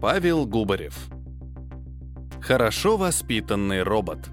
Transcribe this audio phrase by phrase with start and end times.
[0.00, 1.10] Павел Губарев.
[2.40, 4.30] Хорошо воспитанный робот.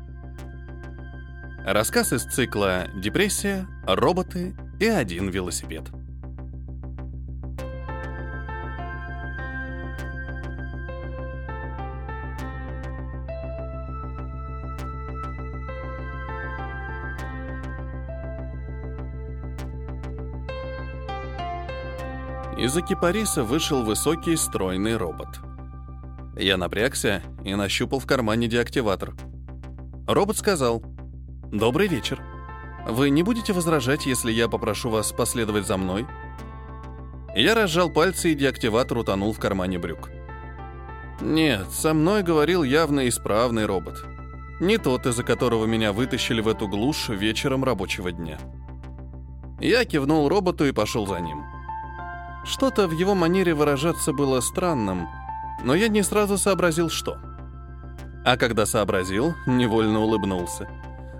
[1.65, 5.83] Рассказ из цикла «Депрессия», «Роботы» и «Один велосипед».
[22.57, 25.41] Из-за кипариса вышел высокий стройный робот.
[26.37, 29.13] Я напрягся и нащупал в кармане деактиватор.
[30.07, 30.83] Робот сказал,
[31.51, 32.21] «Добрый вечер.
[32.87, 36.05] Вы не будете возражать, если я попрошу вас последовать за мной?»
[37.35, 40.09] Я разжал пальцы, и деактиватор утонул в кармане брюк.
[41.21, 44.05] Нет, со мной говорил явно исправный робот.
[44.59, 48.39] Не тот, из-за которого меня вытащили в эту глушь вечером рабочего дня.
[49.59, 51.43] Я кивнул роботу и пошел за ним.
[52.45, 55.07] Что-то в его манере выражаться было странным,
[55.63, 57.17] но я не сразу сообразил, что.
[58.25, 60.67] А когда сообразил, невольно улыбнулся.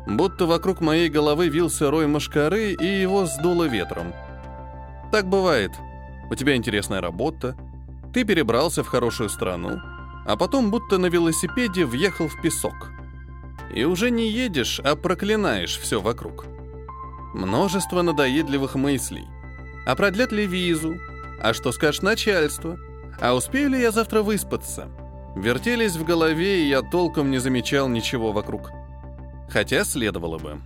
[0.05, 4.13] Будто вокруг моей головы вился рой мошкары, и его сдуло ветром.
[5.11, 5.71] Так бывает.
[6.29, 7.55] У тебя интересная работа,
[8.13, 9.79] ты перебрался в хорошую страну,
[10.25, 12.91] а потом будто на велосипеде въехал в песок.
[13.73, 16.45] И уже не едешь, а проклинаешь все вокруг.
[17.33, 19.27] Множество надоедливых мыслей.
[19.85, 20.97] А продлят ли визу?
[21.41, 22.77] А что скажет начальство?
[23.19, 24.89] А успею ли я завтра выспаться?
[25.35, 28.71] Вертелись в голове, и я толком не замечал ничего вокруг.
[29.49, 30.57] Хотя следовало бы.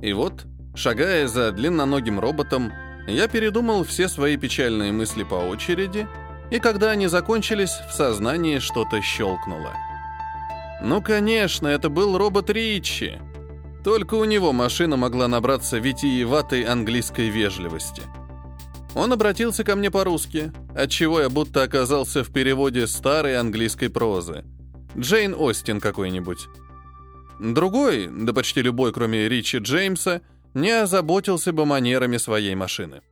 [0.00, 2.72] И вот, шагая за длинноногим роботом,
[3.06, 6.06] я передумал все свои печальные мысли по очереди,
[6.50, 9.72] и когда они закончились, в сознании что-то щелкнуло.
[10.82, 13.18] Ну, конечно, это был робот Ричи.
[13.84, 18.02] Только у него машина могла набраться витиеватой английской вежливости—
[18.94, 24.44] он обратился ко мне по-русски, отчего я будто оказался в переводе старой английской прозы.
[24.96, 26.46] Джейн Остин какой-нибудь.
[27.38, 30.22] Другой, да почти любой, кроме Ричи Джеймса,
[30.54, 33.02] не озаботился бы манерами своей машины.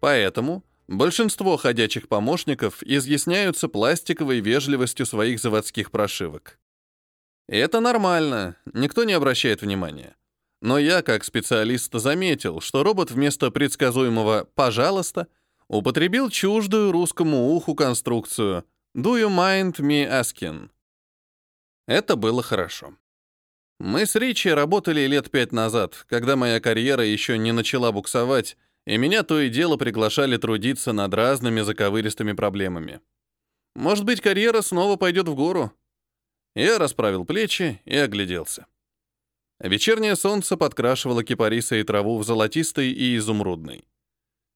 [0.00, 6.58] Поэтому большинство ходячих помощников изъясняются пластиковой вежливостью своих заводских прошивок.
[7.48, 10.16] Это нормально, никто не обращает внимания.
[10.60, 15.28] Но я, как специалист, заметил, что робот вместо предсказуемого «пожалуйста»
[15.68, 18.64] употребил чуждую русскому уху конструкцию
[18.96, 20.70] «Do you mind me asking?».
[21.86, 22.94] Это было хорошо.
[23.78, 28.96] Мы с Ричи работали лет пять назад, когда моя карьера еще не начала буксовать, и
[28.96, 33.00] меня то и дело приглашали трудиться над разными заковыристыми проблемами.
[33.76, 35.72] Может быть, карьера снова пойдет в гору?
[36.56, 38.66] Я расправил плечи и огляделся.
[39.60, 43.84] Вечернее солнце подкрашивало кипариса и траву в золотистый и изумрудный.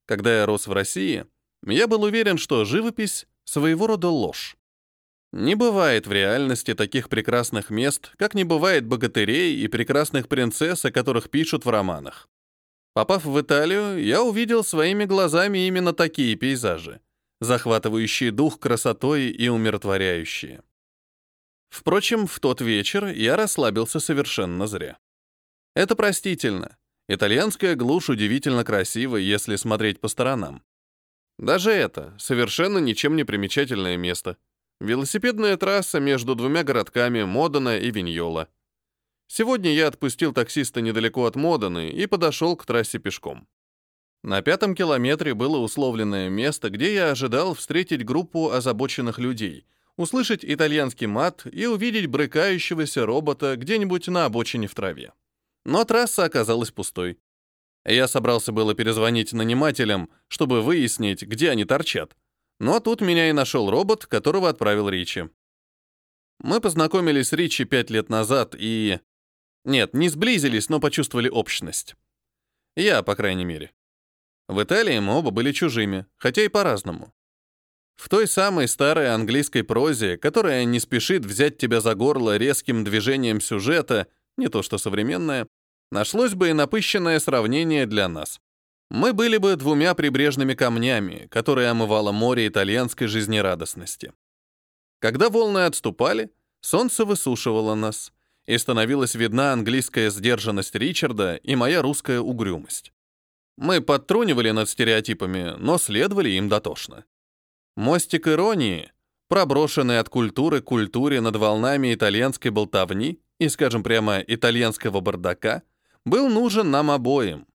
[0.07, 1.27] Когда я рос в России,
[1.67, 4.57] я был уверен, что живопись— своего рода ложь.
[5.33, 10.93] Не бывает в реальности таких прекрасных мест, как не бывает богатырей и прекрасных принцесс, о
[10.93, 12.29] которых пишут в романах.
[12.93, 17.01] Попав в Италию, я увидел своими глазами именно такие пейзажи,
[17.41, 20.63] захватывающие дух красотой и умиротворяющие.
[21.73, 24.99] Впрочем, в тот вечер я расслабился совершенно зря.
[25.75, 26.77] Это простительно.
[27.09, 30.63] Итальянская глушь удивительно красива, если смотреть по сторонам.
[31.39, 34.37] Даже это совершенно ничем не примечательное место.
[34.81, 38.49] Велосипедная трасса между двумя городками Модена и Виньола.
[39.27, 43.49] Сегодня я отпустил таксиста недалеко от Модены и подошел к трассе пешком.
[44.23, 49.65] На пятом километре было условленное место, где я ожидал встретить группу озабоченных людей—
[49.97, 55.13] услышать итальянский мат и увидеть брыкающегося робота где-нибудь на обочине в траве.
[55.65, 57.19] Но трасса оказалась пустой.
[57.85, 62.17] Я собрался было перезвонить нанимателям, чтобы выяснить, где они торчат.
[62.61, 65.29] Но тут меня и нашел робот, которого отправил Ричи.
[66.39, 69.01] Мы познакомились с Ричи пять лет назад и...
[69.65, 71.95] Нет, не сблизились, но почувствовали общность.
[72.77, 73.73] Я, по крайней мере.
[74.49, 77.13] В Италии мы оба были чужими, хотя и по-разному.
[78.03, 83.41] В той самой старой английской прозе, которая не спешит взять тебя за горло резким движением
[83.41, 85.47] сюжета, не то что современная,
[85.93, 88.41] нашлось бы и напыщенное сравнение для нас.
[88.91, 94.13] Мы были бы двумя прибрежными камнями, которые омывало море итальянской жизнерадостности.
[94.99, 98.13] Когда волны отступали, солнце высушивало нас,
[98.47, 102.93] и становилась видна английская сдержанность Ричарда и моя русская угрюмость.
[103.57, 107.05] Мы подтрунивали над стереотипами, но следовали им дотошно.
[107.77, 108.93] Мостик иронии,
[109.29, 115.63] проброшенный от культуры к культуре над волнами итальянской болтовни и, скажем прямо, итальянского бардака,
[116.05, 117.47] был нужен нам обоим.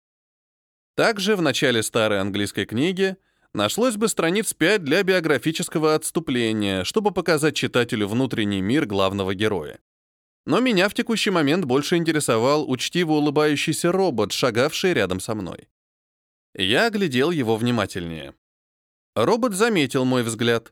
[0.95, 3.17] Также в начале старой английской книги
[3.53, 9.77] нашлось бы страниц 5 для биографического отступления, чтобы показать читателю внутренний мир главного героя.
[10.47, 15.67] Но меня в текущий момент больше интересовал учтиво улыбающийся робот, шагавший рядом со мной.
[16.55, 18.33] Я оглядел его внимательнее.
[19.17, 20.71] Робот заметил мой взгляд.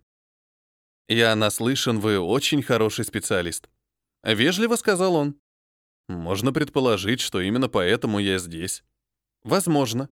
[1.07, 3.67] «Я наслышан, вы очень хороший специалист»,—
[4.23, 5.41] вежливо сказал он.
[6.09, 8.83] «Можно предположить, что именно поэтому я здесь».
[9.43, 10.11] «Возможно.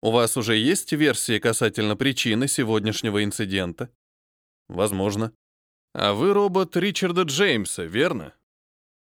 [0.00, 3.90] У вас уже есть версии касательно причины сегодняшнего инцидента?»
[4.66, 5.34] «Возможно.
[5.92, 8.34] А вы робот Ричарда Джеймса, верно?»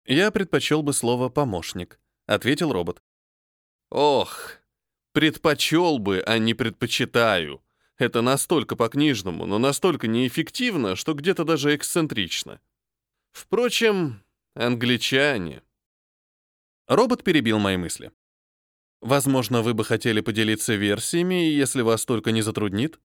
[0.06, 3.03] «Я предпочел бы слово «помощник»,— ответил робот.
[3.89, 4.62] «Ох,
[5.12, 7.62] предпочел бы, а не предпочитаю.
[8.01, 12.59] Это настолько по-книжному, но настолько неэффективно, что где-то даже эксцентрично.
[13.31, 14.24] Впрочем,
[14.56, 15.62] англичане...»
[16.88, 18.12] Робот перебил мои мысли.
[19.01, 23.00] «Возможно, вы бы хотели поделиться версиями, если вас только не затруднит?»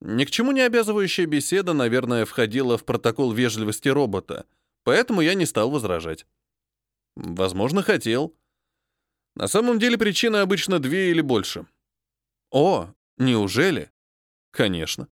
[0.00, 4.46] Ни к чему не обязывающая беседа, наверное, входила в протокол вежливости робота—
[4.84, 6.26] Поэтому я не стал возражать.
[7.16, 8.36] Возможно, хотел.
[9.34, 11.66] На самом деле причины обычно две или больше.
[12.50, 13.90] О, неужели?
[14.54, 15.08] Конечно.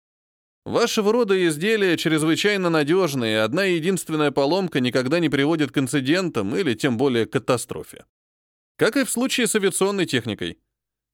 [0.65, 6.99] Вашего рода изделия чрезвычайно надежные, одна единственная поломка никогда не приводит к инцидентам или тем
[6.99, 8.05] более к катастрофе.
[8.77, 10.59] Как и в случае с авиационной техникой.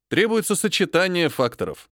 [0.09, 1.91] Требуется сочетание факторов.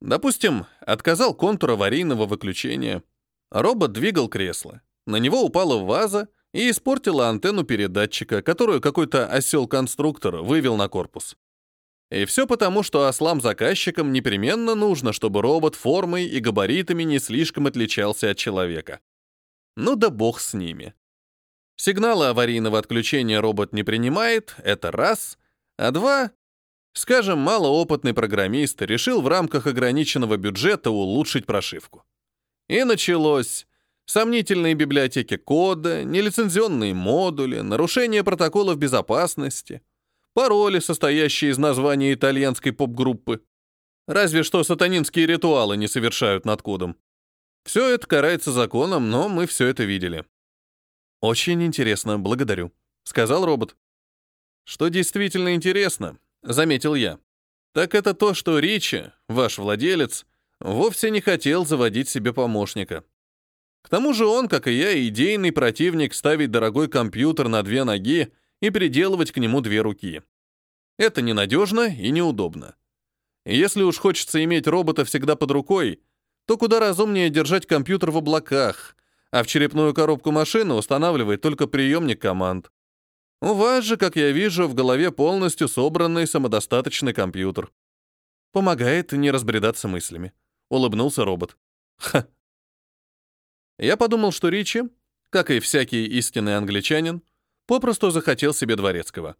[0.00, 3.02] Допустим, отказал контур аварийного выключения.
[3.50, 4.82] Робот двигал кресло.
[5.06, 11.36] На него упала ваза и испортила антенну передатчика, которую какой-то осел-конструктор вывел на корпус.
[12.12, 18.30] И все потому, что ослам-заказчикам непременно нужно, чтобы робот формой и габаритами не слишком отличался
[18.30, 19.00] от человека.
[19.76, 20.92] Ну да бог с ними.
[21.76, 25.38] Сигналы аварийного отключения робот не принимает, это раз.
[25.78, 26.32] А два,
[26.92, 32.04] скажем, малоопытный программист решил в рамках ограниченного бюджета улучшить прошивку.
[32.68, 33.66] И началось
[34.04, 39.80] Сомнительные библиотеки кода, нелицензионные модули, нарушение протоколов безопасности,
[40.34, 43.42] пароли, состоящие из названия итальянской поп-группы.
[44.06, 46.96] Разве что сатанинские ритуалы не совершают над кодом.
[47.64, 50.24] Все это карается законом, но мы все это видели.
[51.20, 52.72] «Очень интересно, благодарю»,—
[53.04, 53.76] сказал робот.
[54.64, 57.20] «Что действительно интересно»,— заметил я,
[57.72, 60.26] «так это то, что Ричи, ваш владелец,
[60.58, 63.04] вовсе не хотел заводить себе помощника.
[63.82, 68.32] К тому же он, как и я, идейный противник ставить дорогой компьютер на две ноги
[68.62, 70.22] и приделывать к нему две руки.
[70.96, 72.76] Это ненадежно и неудобно.
[73.44, 76.00] Если уж хочется иметь робота всегда под рукой,
[76.46, 78.96] то куда разумнее держать компьютер в облаках,
[79.32, 82.70] а в черепную коробку машины устанавливать только приемник команд.
[83.40, 87.72] У вас же, как я вижу, в голове полностью собранный самодостаточный компьютер.
[88.52, 90.32] Помогает не разбредаться мыслями.
[90.70, 91.56] Улыбнулся робот.
[91.98, 92.28] Ха,
[93.78, 94.84] я подумал, что Ричи,
[95.30, 97.22] как и всякий истинный англичанин,
[97.72, 99.34] попросту захотел себе дворецкого.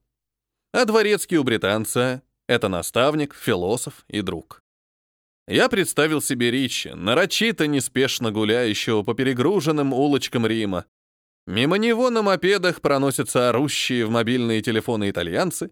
[0.73, 4.63] А дворецкий у британца— это наставник, философ и друг.
[5.47, 10.87] Я представил себе Ричи, нарочито неспешно гуляющего по перегруженным улочкам Рима.
[11.47, 15.71] Мимо него на мопедах проносятся орущие в мобильные телефоны итальянцы,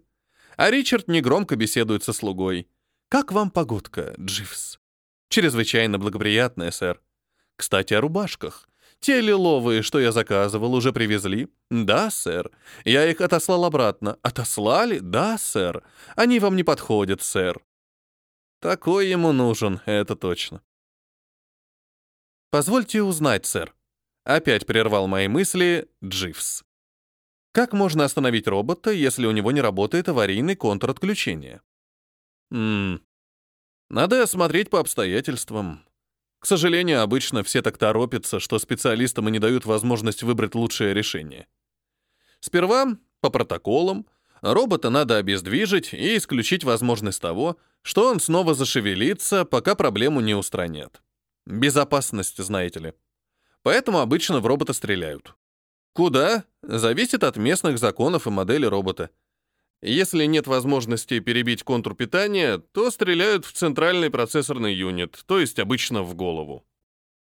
[0.55, 2.67] а Ричард негромко беседует со слугой.
[3.09, 4.79] «Как вам погодка, Дживс?»
[5.29, 7.01] «Чрезвычайно благоприятная, сэр.
[7.55, 8.69] Кстати, о рубашках.
[9.01, 11.49] Те лиловые, что я заказывал, уже привезли?
[11.71, 12.51] Да, сэр.
[12.85, 14.19] Я их отослал обратно.
[14.21, 14.99] Отослали?
[14.99, 15.83] Да, сэр.
[16.15, 17.59] Они вам не подходят, сэр.
[18.59, 20.61] Такой ему нужен, это точно.
[22.51, 23.73] Позвольте узнать, сэр.
[24.23, 26.63] Опять прервал мои мысли Дживс.
[27.53, 31.63] Как можно остановить робота, если у него не работает аварийный контур отключения?
[32.51, 35.83] Надо осмотреть по обстоятельствам.
[36.41, 41.47] К сожалению, обычно все так торопятся, что специалистам и не дают возможность выбрать лучшее решение.
[42.39, 44.07] Сперва, по протоколам,
[44.41, 51.03] робота надо обездвижить и исключить возможность того, что он снова зашевелится, пока проблему не устранят.
[51.45, 52.93] Безопасность, знаете ли.
[53.61, 55.35] Поэтому обычно в робота стреляют.
[55.93, 56.45] Куда?
[56.63, 59.11] Зависит от местных законов и модели робота.
[59.81, 66.03] Если нет возможности перебить контур питания, то стреляют в центральный процессорный юнит, то есть обычно
[66.03, 66.63] в голову.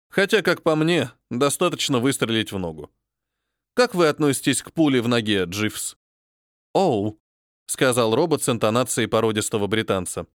[0.09, 2.91] Хотя, как по мне, достаточно выстрелить в ногу.
[3.73, 5.95] Как вы относитесь к пуле в ноге, Дживс?
[6.73, 7.17] «Оу»,—
[7.67, 10.27] сказал робот с интонацией породистого британца.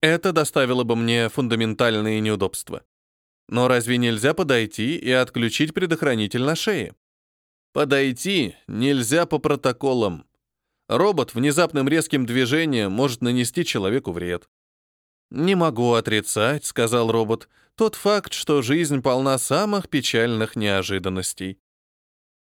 [0.00, 2.84] «Это доставило бы мне фундаментальные неудобства.
[3.48, 6.94] Но разве нельзя подойти и отключить предохранитель на шее?»
[7.72, 10.29] «Подойти нельзя по протоколам»,
[10.90, 14.48] Робот внезапным резким движением может нанести человеку вред.
[15.30, 21.60] «Не могу отрицать»,— сказал робот,— «тот факт, что жизнь полна самых печальных неожиданностей».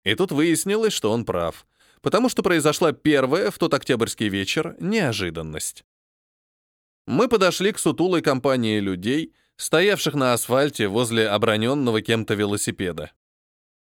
[0.06, 1.68] И тут выяснилось, что он прав,
[2.00, 5.84] потому что произошла первая в тот октябрьский вечер неожиданность.
[7.08, 13.12] Мы подошли к сутулой компании людей, стоявших на асфальте возле оброненного кем-то велосипеда.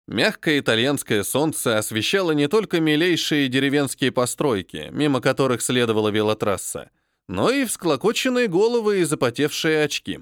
[0.09, 6.91] Мягкое итальянское солнце освещало не только милейшие деревенские постройки, мимо которых следовала велотрасса,
[7.29, 10.21] но и всклокоченные головы и запотевшие очки.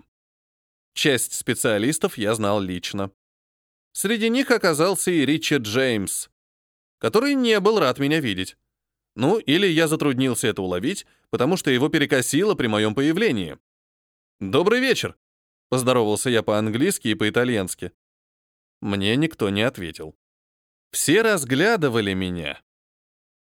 [0.93, 3.12] Часть специалистов я знал лично.
[3.93, 6.31] Среди них оказался и Ричард Джеймс,
[6.99, 8.57] который не был рад меня видеть.
[9.14, 13.57] Ну, или я затруднился это уловить, потому что его перекосило при моем появлении.
[14.40, 15.16] «Добрый вечер!»—
[15.69, 17.93] поздоровался я по-английски и по-итальянски.
[18.80, 20.16] Мне никто не ответил.
[20.92, 22.62] Все разглядывали меня.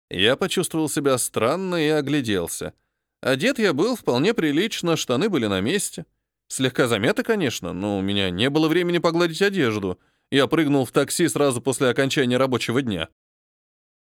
[0.09, 2.73] Я почувствовал себя странно и огляделся.
[3.21, 6.05] Одет я был вполне прилично, штаны были на месте.
[6.47, 9.99] Слегка заметно, конечно, но у меня не было времени погладить одежду.
[10.31, 13.09] Я прыгнул в такси сразу после окончания рабочего дня.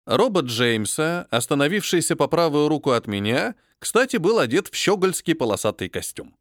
[0.05, 6.35] Робот Джеймса, остановившийся по правую руку от меня, кстати, был одет в щегольский полосатый костюм.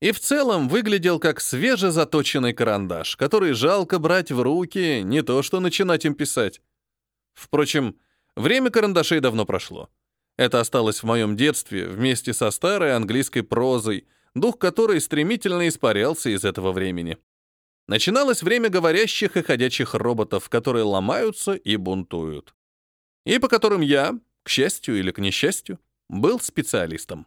[0.00, 5.60] И в целом выглядел как свежезаточенный карандаш, который жалко брать в руки, не то что
[5.60, 6.62] начинать им писать.
[7.34, 7.98] Впрочем,
[8.34, 9.90] время карандашей давно прошло.
[10.38, 16.44] Это осталось в моем детстве вместе со старой английской прозой, дух которой стремительно испарялся из
[16.44, 17.18] этого времени.
[17.86, 22.54] Начиналось время говорящих и ходячих роботов, которые ломаются и бунтуют
[23.24, 25.78] и по которым я, к счастью или к несчастью,
[26.08, 27.26] был специалистом.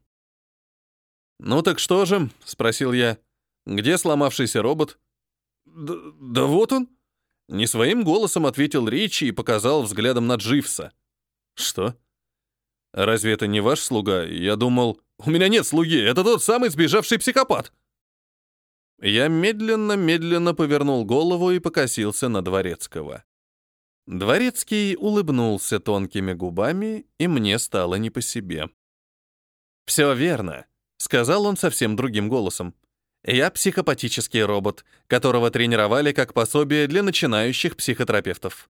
[1.40, 3.18] «Ну так что же?»— спросил я.
[3.66, 5.00] «Где сломавшийся робот?»
[5.66, 6.90] «Да, да вот он!»
[7.50, 10.94] Не своим голосом ответил Ричи и показал взглядом на Дживса.
[11.56, 11.96] «Что?
[12.94, 14.24] Разве это не ваш слуга?
[14.24, 17.74] Я думал, у меня нет слуги, это тот самый сбежавший психопат!»
[19.02, 23.25] Я медленно-медленно повернул голову и покосился на Дворецкого.
[24.06, 28.70] Дворецкий улыбнулся тонкими губами, и мне стало не по себе.
[29.86, 30.66] «Все верно»,—
[31.03, 32.74] сказал он совсем другим голосом.
[33.25, 38.69] «Я психопатический робот, которого тренировали как пособие для начинающих психотерапевтов.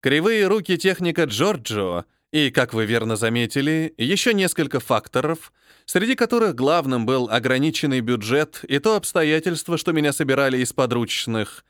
[0.00, 5.52] Кривые руки техника Джорджо и, как вы верно заметили, еще несколько факторов,
[5.86, 11.64] среди которых главным был ограниченный бюджет и то обстоятельство, что меня собирали из подручных,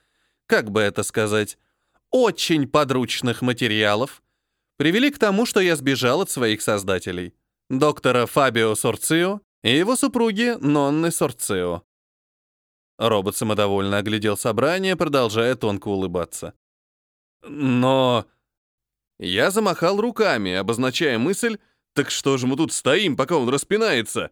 [0.46, 1.58] как бы это сказать,
[2.10, 4.22] очень подручных материалов
[4.78, 7.34] привели к тому, что я сбежал от своих создателей,
[7.70, 11.82] доктора Фабио Сорцио и его супруги Нонны Сорцио.
[12.98, 16.54] Робот самодовольно оглядел собрание, продолжая тонко улыбаться.
[17.42, 18.26] Но...
[19.18, 21.58] Я замахал руками, обозначая мысль,
[21.94, 24.30] так что же мы тут стоим, пока он распинается?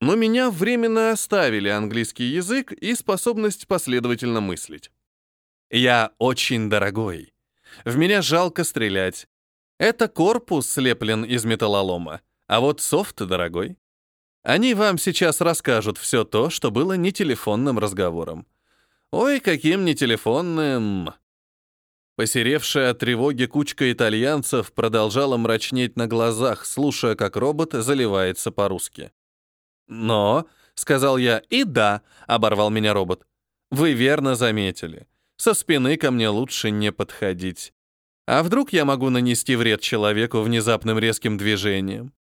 [0.00, 4.92] Но меня временно оставили английский язык и способность последовательно мыслить.
[5.70, 7.34] Я очень дорогой.
[7.84, 9.26] В меня жалко стрелять.
[9.78, 13.76] Это корпус слеплен из металлолома, а вот софт дорогой.
[14.42, 18.46] Они вам сейчас расскажут все то, что было не телефонным разговором.
[19.10, 21.10] Ой, каким не телефонным.
[22.16, 29.12] Посеревшая от тревоги кучка итальянцев продолжала мрачнеть на глазах, слушая, как робот заливается по-русски.
[29.88, 33.26] «Но»,— сказал я,— «и да»,— оборвал меня робот.
[33.70, 35.06] «Вы верно заметили.
[35.36, 37.72] Со спины ко мне лучше не подходить.
[38.26, 42.12] А вдруг я могу нанести вред человеку внезапным резким движением?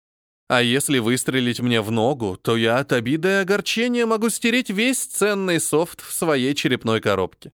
[0.48, 5.04] А если выстрелить мне в ногу, то я от обиды и огорчения могу стереть весь
[5.04, 7.52] ценный софт в своей черепной коробке.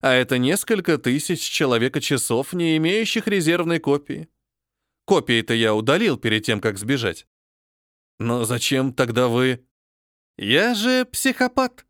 [0.00, 4.28] А это несколько тысяч человека-часов, не имеющих резервной копии.
[5.04, 7.26] Копии-то я удалил перед тем, как сбежать.
[8.18, 9.66] Но зачем тогда вы...
[10.38, 11.84] Я же психопат.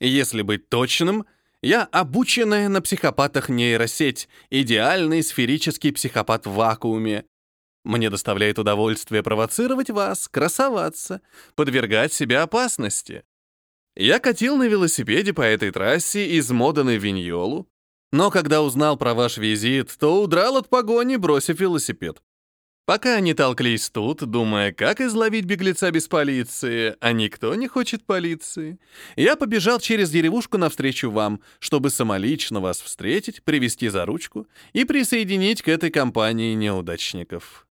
[0.00, 1.24] Если быть точным—
[1.62, 7.26] я обученная на психопатах нейросеть, идеальный сферический психопат в вакууме.
[7.84, 11.22] Мне доставляет удовольствие провоцировать вас, красоваться,
[11.54, 13.24] подвергать себя опасности.
[13.96, 17.68] Я катил на велосипеде по этой трассе из Моданы в Виньолу,
[18.12, 22.22] но когда узнал про ваш визит, то удрал от погони, бросив велосипед.
[22.86, 28.80] Пока они толклись тут, думая, как изловить беглеца без полиции, а никто не хочет полиции,
[29.14, 35.62] я побежал через деревушку навстречу вам, чтобы самолично вас встретить, привести за ручку и присоединить
[35.62, 37.68] к этой компании неудачников.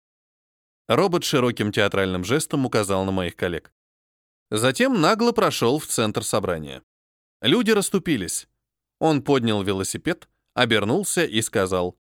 [0.89, 3.71] Робот широким театральным жестом указал на моих коллег.
[4.51, 6.83] Затем нагло прошел в центр собрания.
[7.41, 8.49] Люди расступились.
[8.99, 11.97] Он поднял велосипед, обернулся и сказал,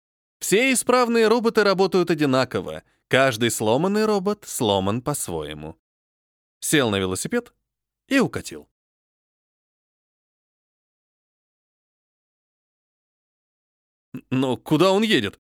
[0.40, 5.78] «Все исправные роботы работают одинаково, Каждый сломанный робот сломан по-своему.
[6.60, 7.52] Сел на велосипед
[8.08, 8.70] и укатил.
[14.30, 15.38] Но куда он едет?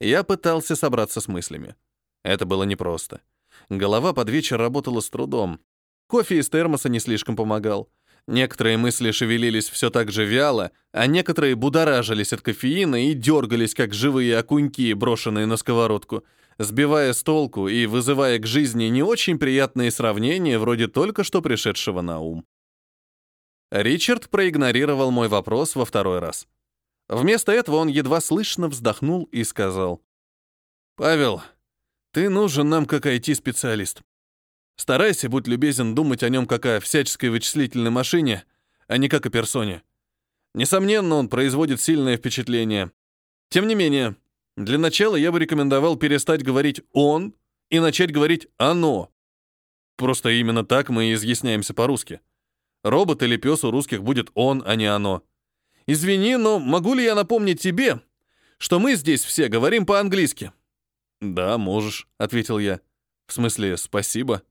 [0.00, 1.76] Я пытался собраться с мыслями.
[2.22, 3.20] Это было непросто.
[3.68, 5.60] Голова под вечер работала с трудом.
[6.06, 7.90] Кофе из термоса не слишком помогал.
[8.26, 13.94] Некоторые мысли шевелились все так же вяло, а некоторые будоражились от кофеина и дергались, как
[13.94, 16.24] живые окуньки, брошенные на сковородку,
[16.58, 22.02] сбивая с толку и вызывая к жизни не очень приятные сравнения, вроде только что пришедшего
[22.02, 22.44] на ум.
[23.70, 26.46] Ричард проигнорировал мой вопрос во второй раз.
[27.08, 30.02] Вместо этого он едва слышно вздохнул и сказал.
[30.96, 31.42] «Павел,
[32.18, 34.02] ты нужен нам как IT-специалист.
[34.74, 38.42] Старайся, будь любезен, думать о нем как о всяческой вычислительной машине,
[38.88, 39.84] а не как о персоне.
[40.52, 42.90] Несомненно, он производит сильное впечатление.
[43.50, 44.16] Тем не менее,
[44.56, 47.34] для начала я бы рекомендовал перестать говорить «он»
[47.70, 49.12] и начать говорить «оно».
[49.94, 52.20] Просто именно так мы и изъясняемся по-русски.
[52.82, 55.22] Робот или пес у русских будет «он», а не «оно».
[55.86, 58.00] Извини, но могу ли я напомнить тебе,
[58.56, 60.50] что мы здесь все говорим по-английски?
[61.20, 62.80] «Да, можешь»,— ответил я.
[63.26, 64.42] «В смысле, спасибо».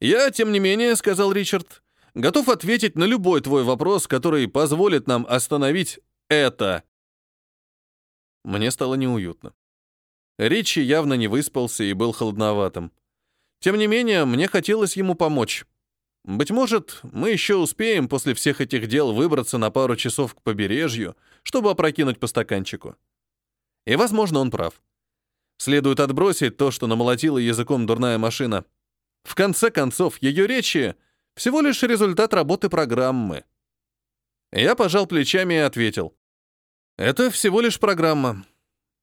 [0.00, 1.82] «Я, тем не менее»,— сказал Ричард,—
[2.14, 6.82] «готов ответить на любой твой вопрос, который позволит нам остановить это».
[8.44, 9.54] Мне стало неуютно.
[10.38, 12.92] Ричи явно не выспался и был холодноватым.
[13.60, 15.64] Тем не менее, мне хотелось ему помочь.
[16.24, 21.16] Быть может, мы еще успеем после всех этих дел выбраться на пару часов к побережью,
[21.42, 22.96] чтобы опрокинуть по стаканчику.
[23.86, 24.82] И, возможно, он прав.
[25.58, 28.64] Следует отбросить то, что намолотила языком дурная машина.
[29.22, 30.96] В конце концов, ее речи—
[31.34, 33.44] всего лишь результат работы программы.
[34.52, 36.16] Я пожал плечами и ответил.
[36.96, 38.46] Это всего лишь программа.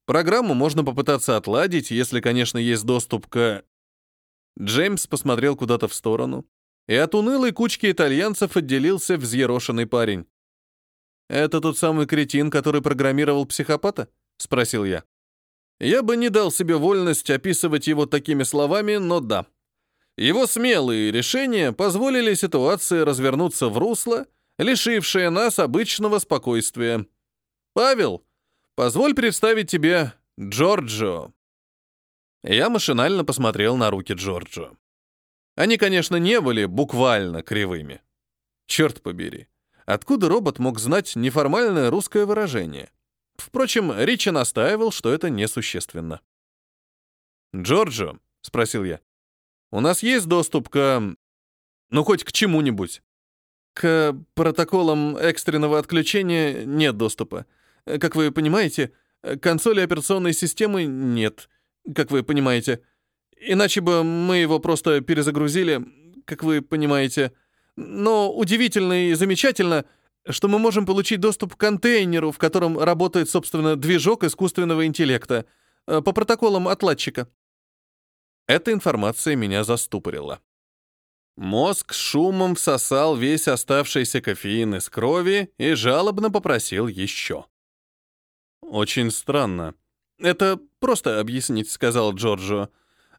[0.06, 3.64] Программу можно попытаться отладить, если, конечно, есть доступ к...
[4.58, 6.46] Джеймс посмотрел куда-то в сторону,
[6.88, 10.26] и от унылой кучки итальянцев отделился взъерошенный парень.
[11.28, 15.04] «Это тот самый кретин, который программировал психопата?»— спросил я.
[15.82, 19.46] Я бы не дал себе вольность описывать его такими словами, но да.
[20.16, 24.26] Его смелые решения позволили ситуации развернуться в русло,
[24.58, 27.04] лишившее нас обычного спокойствия.
[27.72, 28.24] Павел,
[28.76, 31.32] позволь представить тебе Джорджо.
[32.44, 34.76] Я машинально посмотрел на руки Джорджо.
[35.56, 38.00] Они, конечно, не были буквально кривыми.
[38.66, 39.48] Черт побери,
[39.84, 42.92] откуда робот мог знать неформальное русское выражение?
[43.36, 46.20] Впрочем, Ричи настаивал, что это несущественно.
[47.54, 49.00] «Джорджо»,— спросил я,
[49.72, 51.16] у нас есть доступ к...
[51.90, 53.02] Ну, хоть к чему-нибудь.
[53.72, 57.46] К протоколам экстренного отключения нет доступа.
[57.86, 58.92] Как вы понимаете,
[59.40, 61.48] консоли операционной системы нет,
[61.94, 62.82] как вы понимаете.
[63.40, 65.82] Иначе бы мы его просто перезагрузили,
[66.26, 67.32] как вы понимаете.
[67.74, 69.86] Но удивительно и замечательно,
[70.28, 75.46] что мы можем получить доступ к контейнеру, в котором работает, собственно, движок искусственного интеллекта,
[75.86, 77.28] по протоколам отладчика.
[78.46, 80.40] Эта информация меня заступорила.
[81.36, 87.46] Мозг шумом всосал весь оставшийся кофеин из крови и жалобно попросил еще.
[88.60, 89.74] «Очень странно.
[90.18, 92.68] Это просто объяснить»,— сказал Джорджо.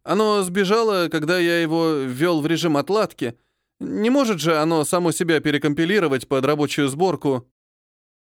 [0.04, 3.38] «Оно сбежало, когда я его ввел в режим отладки.
[3.80, 7.50] Не может же оно само себя перекомпилировать под рабочую сборку?»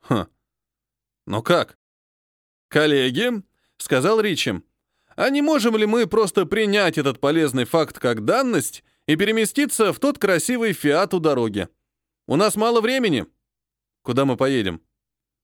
[0.02, 0.26] «Хм.
[1.26, 1.78] Но как?»
[2.68, 3.42] «Коллеги»,—
[3.78, 4.64] сказал Ричем,
[5.18, 9.98] а не можем ли мы просто принять этот полезный факт как данность и переместиться в
[9.98, 11.66] тот красивый фиат у дороги?
[12.28, 13.26] У нас мало времени.
[14.02, 14.80] Куда мы поедем?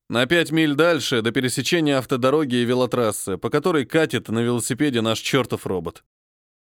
[0.09, 5.19] На пять миль дальше, до пересечения автодороги и велотрассы, по которой катит на велосипеде наш
[5.19, 6.05] чертов робот.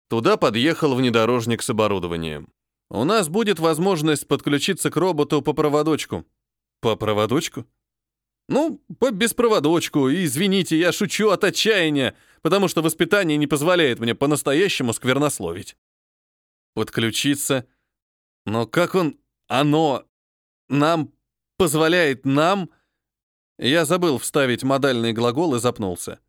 [0.08, 2.54] Туда подъехал внедорожник с оборудованием.
[2.89, 6.25] У нас будет возможность подключиться к роботу по проводочку.
[6.82, 7.65] По проводочку?
[8.47, 14.91] Ну, по беспроводочку, извините, я шучу от отчаяния, потому что воспитание не позволяет мне по-настоящему
[14.93, 15.78] сквернословить.
[16.73, 17.67] Подключиться.
[18.45, 19.19] Но как он...
[19.47, 20.06] Оно...
[20.67, 21.13] Нам...
[21.58, 22.71] Позволяет нам...
[23.60, 26.19] Я забыл вставить модальный глагол и запнулся.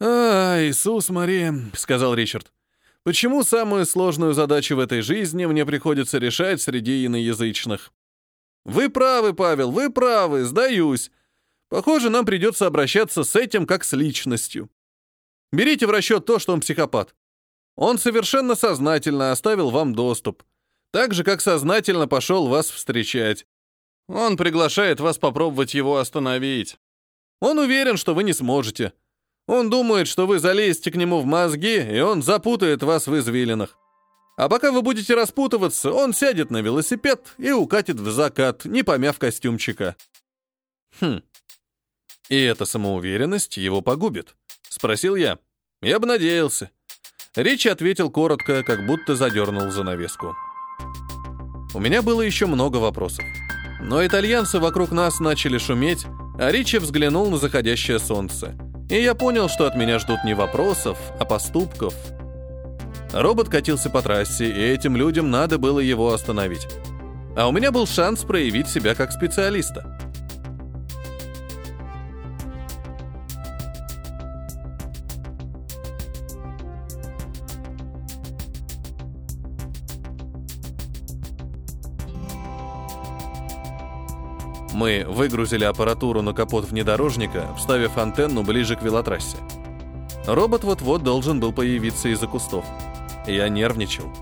[0.00, 2.50] «А, Иисус Мария»,— сказал Ричард.
[3.04, 7.92] «Почему самую сложную задачу в этой жизни мне приходится решать среди иноязычных?»
[8.64, 11.10] «Вы правы, Павел, вы правы, сдаюсь.
[11.68, 14.70] Похоже, нам придется обращаться с этим как с личностью.
[15.52, 17.14] Берите в расчет то, что он психопат.
[17.76, 20.42] Он совершенно сознательно оставил вам доступ,
[20.92, 23.46] так же, как сознательно пошел вас встречать.
[24.08, 26.78] Он приглашает вас попробовать его остановить.
[27.40, 28.92] Он уверен, что вы не сможете.
[29.46, 33.78] Он думает, что вы залезете к нему в мозги, и он запутает вас в извилинах.
[34.36, 39.18] А пока вы будете распутываться, он сядет на велосипед и укатит в закат, не помяв
[39.18, 39.96] костюмчика.
[41.00, 41.22] Хм.
[42.30, 44.34] И эта самоуверенность его погубит?
[44.68, 45.38] Спросил я.
[45.82, 46.70] Я бы надеялся.
[47.36, 50.34] Ричи ответил коротко, как будто задернул занавеску.
[51.74, 53.24] У меня было еще много вопросов.
[53.80, 56.06] Но итальянцы вокруг нас начали шуметь,
[56.38, 58.56] а Ричи взглянул на заходящее солнце.
[58.90, 61.94] И я понял, что от меня ждут не вопросов, а поступков.
[63.12, 66.66] Робот катился по трассе, и этим людям надо было его остановить.
[67.36, 69.98] А у меня был шанс проявить себя как специалиста.
[84.74, 89.36] Мы выгрузили аппаратуру на капот внедорожника, вставив антенну ближе к велотрассе.
[90.26, 92.64] Робот вот-вот должен был появиться из-за кустов.
[93.24, 94.12] Я нервничал.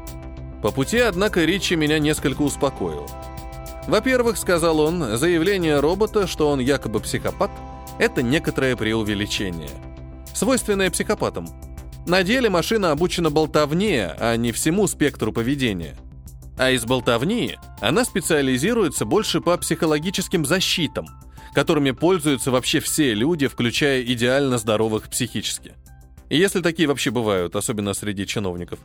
[0.61, 3.09] По пути, однако, Ричи меня несколько успокоил.
[3.89, 7.51] Во-первых, сказал он, заявление робота, что он якобы психопат,
[7.99, 9.71] это некоторое преувеличение.
[10.35, 11.49] Свойственное психопатам.
[12.07, 15.97] На деле машина обучена болтовне, а не всему спектру поведения.
[16.63, 21.09] А из болтовни она специализируется больше по психологическим защитам,
[21.55, 25.75] которыми пользуются вообще все люди, включая идеально здоровых психически.
[26.31, 28.79] Если такие вообще бывают, особенно среди чиновников.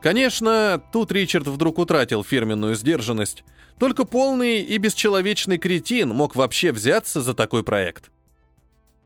[0.00, 3.42] Конечно, тут Ричард вдруг утратил фирменную сдержанность,
[3.80, 8.12] только полный и бесчеловечный кретин мог вообще взяться за такой проект.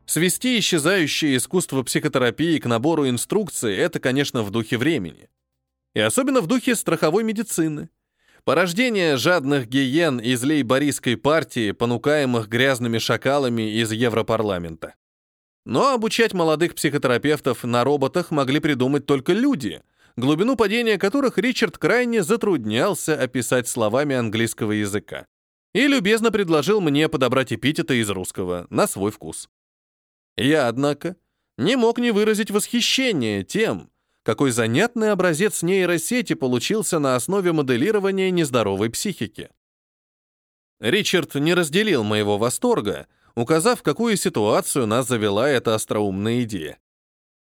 [0.05, 5.29] Свести исчезающее искусство психотерапии к набору инструкций– это, конечно, в духе времени.
[5.97, 7.89] И особенно в духе страховой медицины.
[8.43, 14.93] Порождение жадных гиен из лейбористской партии, понукаемых грязными шакалами из Европарламента.
[15.65, 19.81] Но обучать молодых психотерапевтов на роботах могли придумать только люди,
[20.15, 25.25] глубину падения которых Ричард крайне затруднялся описать словами английского языка.
[25.73, 29.49] И любезно предложил мне подобрать эпитеты из русского на свой вкус.
[30.35, 31.15] Я, однако,
[31.57, 33.89] не мог не выразить восхищение тем,
[34.27, 39.49] какой занятный образец нейросети получился на основе моделирования нездоровой психики.
[40.81, 46.77] Ричард не разделил моего восторга, указав, какую ситуацию нас завела эта остроумная идея.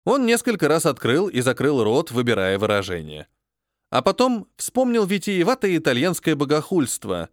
[0.04, 3.28] Он несколько раз открыл и закрыл рот, выбирая выражение.
[3.88, 7.31] А потом вспомнил витиеватое итальянское богохульство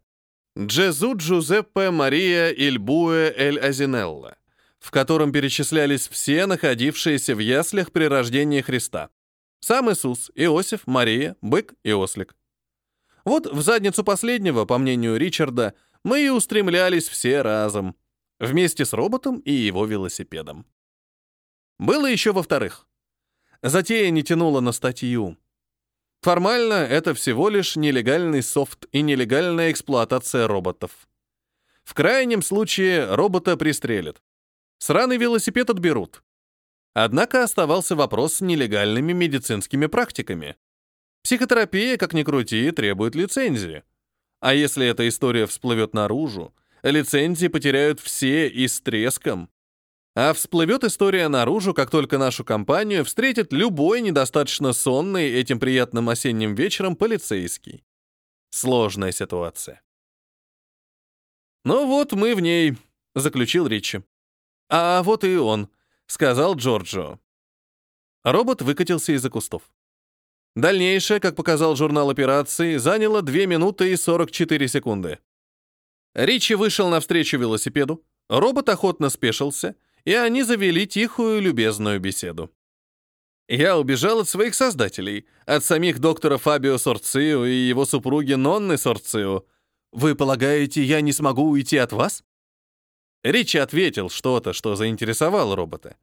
[0.57, 4.37] «Джезу Джузеппе Мария Ильбуэ Эль Азинелла»,
[4.79, 9.09] в котором перечислялись все находившиеся в яслях при рождении Христа.
[9.59, 12.35] Сам Иисус, Иосиф, Мария, бык и ослик.
[13.23, 17.95] Вот в задницу последнего, по мнению Ричарда, мы и устремлялись все разом,
[18.39, 20.65] вместе с роботом и его велосипедом.
[21.79, 22.87] Было еще во-вторых.
[23.61, 25.37] Затея не тянула на статью.
[26.21, 31.07] Формально это всего лишь нелегальный софт и нелегальная эксплуатация роботов.
[31.83, 34.21] В крайнем случае робота пристрелят.
[34.79, 36.23] Сраный велосипед отберут.
[36.95, 40.55] Однако оставался вопрос с нелегальными медицинскими практиками.
[41.23, 43.83] Психотерапия, как ни крути, требует лицензии.
[44.39, 49.49] А если эта история всплывет наружу, лицензии потеряют все и с треском.
[50.15, 56.55] А всплывет история наружу, как только нашу компанию встретит любой недостаточно сонный этим приятным осенним
[56.55, 57.83] вечером полицейский.
[58.51, 59.81] Сложная ситуация.
[61.65, 62.77] «Ну вот мы в ней»,—
[63.15, 64.01] заключил Ричи.
[64.69, 65.67] «А вот и он»,—
[66.07, 67.19] сказал Джорджо.
[68.23, 69.63] Робот выкатился из-за кустов.
[70.55, 75.19] Дальнейшее, как показал журнал операции, заняло 2 минуты и 44 секунды.
[76.13, 82.51] Ричи вышел навстречу велосипеду, робот охотно спешился, и они завели тихую, любезную беседу.
[83.47, 89.45] Я убежал от своих создателей, от самих доктора Фабио Сорцио и его супруги Нонны Сорцио.
[89.91, 92.23] Вы полагаете, я не смогу уйти от вас?
[93.25, 95.97] Ричи ответил что-то, что заинтересовало робота.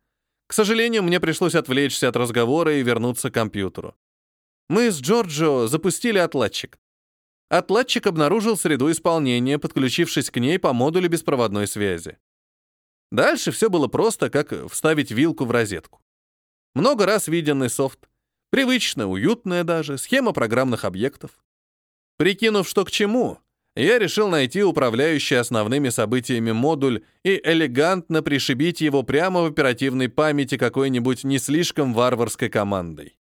[0.49, 3.95] К сожалению, мне пришлось отвлечься от разговора и вернуться к компьютеру.
[4.69, 6.81] Мы с Джорджо запустили отладчик.
[7.49, 12.19] Отладчик обнаружил среду исполнения, подключившись к ней по модулю беспроводной связи.
[13.13, 16.03] Дальше все было просто, как вставить вилку в розетку.
[16.75, 18.09] Много раз виденный софт.
[18.51, 21.31] Привычно, уютная даже, схема программных объектов.
[22.17, 23.39] Прикинув, что к чему,
[23.75, 30.59] я решил найти управляющий основными событиями модуль и элегантно пришибить его прямо в оперативной памяти
[30.59, 33.17] какой-нибудь не слишком варварской командой.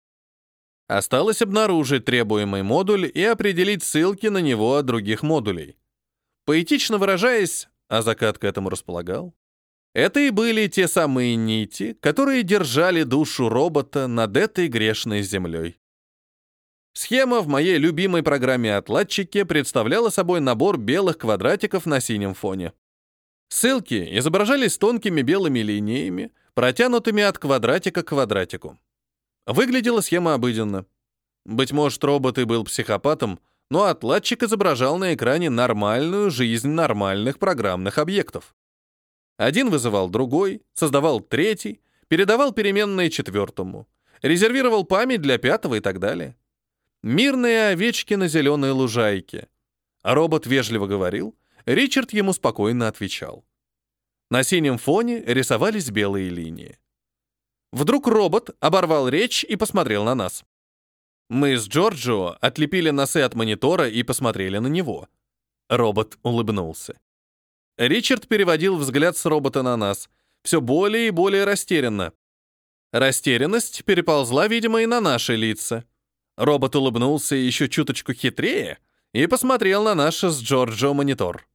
[0.87, 5.77] Осталось обнаружить требуемый модуль и определить ссылки на него от других модулей.
[6.45, 9.33] Поэтично выражаясь, а закат к этому располагал,
[9.93, 15.80] это и были те самые нити, которые держали душу робота над этой грешной землей.
[16.93, 22.73] Схема в моей любимой программе «Отладчики» представляла собой набор белых квадратиков на синем фоне.
[23.47, 28.77] Ссылки изображались тонкими белыми линиями, протянутыми от квадратика к квадратику.
[29.45, 30.85] Выглядела схема обыденно.
[31.45, 37.97] Быть может, робот и был психопатом, но отладчик изображал на экране нормальную жизнь нормальных программных
[37.97, 38.53] объектов.
[39.37, 43.87] Один вызывал другой, создавал третий, передавал переменные четвертому,
[44.21, 46.35] резервировал память для пятого и так далее.
[47.03, 49.47] Мирные овечки на зеленой лужайке.
[50.03, 51.35] Робот вежливо говорил,
[51.65, 53.43] Ричард ему спокойно отвечал.
[54.29, 56.77] На синем фоне рисовались белые линии.
[57.71, 60.43] Вдруг робот оборвал речь и посмотрел на нас.
[61.29, 65.07] Мы с Джорджио отлепили носы от монитора и посмотрели на него.
[65.69, 66.99] Робот улыбнулся.
[67.77, 70.09] Ричард переводил взгляд с робота на нас,
[70.43, 72.13] все более и более растерянно.
[72.91, 75.85] Растерянность переползла, видимо, и на наши лица.
[76.37, 78.79] Робот улыбнулся еще чуточку хитрее
[79.13, 81.47] и посмотрел на наш с Джорджо монитор.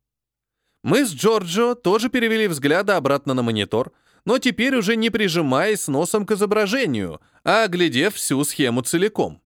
[0.82, 3.92] Мы с Джорджо тоже перевели взгляды обратно на монитор,
[4.24, 9.42] но теперь уже не прижимаясь носом к изображению, а оглядев всю схему целиком.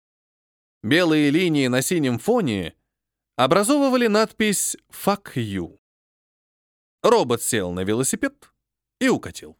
[0.83, 2.75] Белые линии на синем фоне
[3.35, 5.79] образовывали надпись «Fuck you».
[7.01, 8.51] Робот сел на велосипед
[8.99, 9.57] и укатил.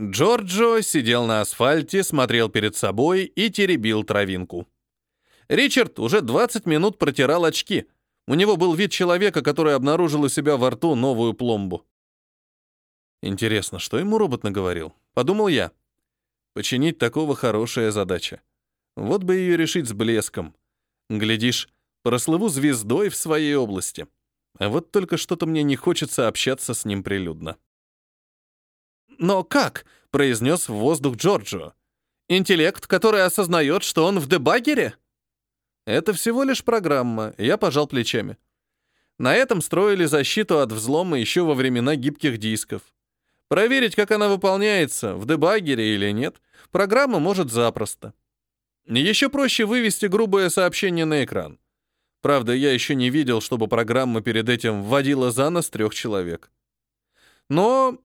[0.00, 4.68] Джорджо сидел на асфальте, смотрел перед собой и теребил травинку.
[5.48, 7.86] Ричард уже 20 минут протирал очки.
[8.28, 11.84] У него был вид человека, который обнаружил у себя во рту новую пломбу.
[13.22, 14.94] Интересно, что ему робот наговорил?
[15.14, 15.72] Подумал я.
[16.54, 18.40] Починить такого хорошая задача.
[18.94, 20.54] Вот бы ее решить с блеском.
[21.10, 21.68] Глядишь,
[22.04, 24.06] прослыву звездой в своей области.
[24.60, 27.56] А вот только что-то мне не хочется общаться с ним прилюдно.
[29.18, 31.74] «Но как?»— произнес в воздух Джорджио.
[32.28, 34.94] «Интеллект, который осознает, что он в дебагере?»
[35.86, 38.36] «Это всего лишь программа»,— я пожал плечами.
[39.18, 42.82] На этом строили защиту от взлома еще во времена гибких дисков.
[43.48, 48.14] Проверить, как она выполняется, в дебагере или нет, программа может запросто.
[48.86, 51.58] Еще проще вывести грубое сообщение на экран.
[52.20, 56.50] Правда, я еще не видел, чтобы программа перед этим вводила за нос трех человек.
[57.48, 57.98] Но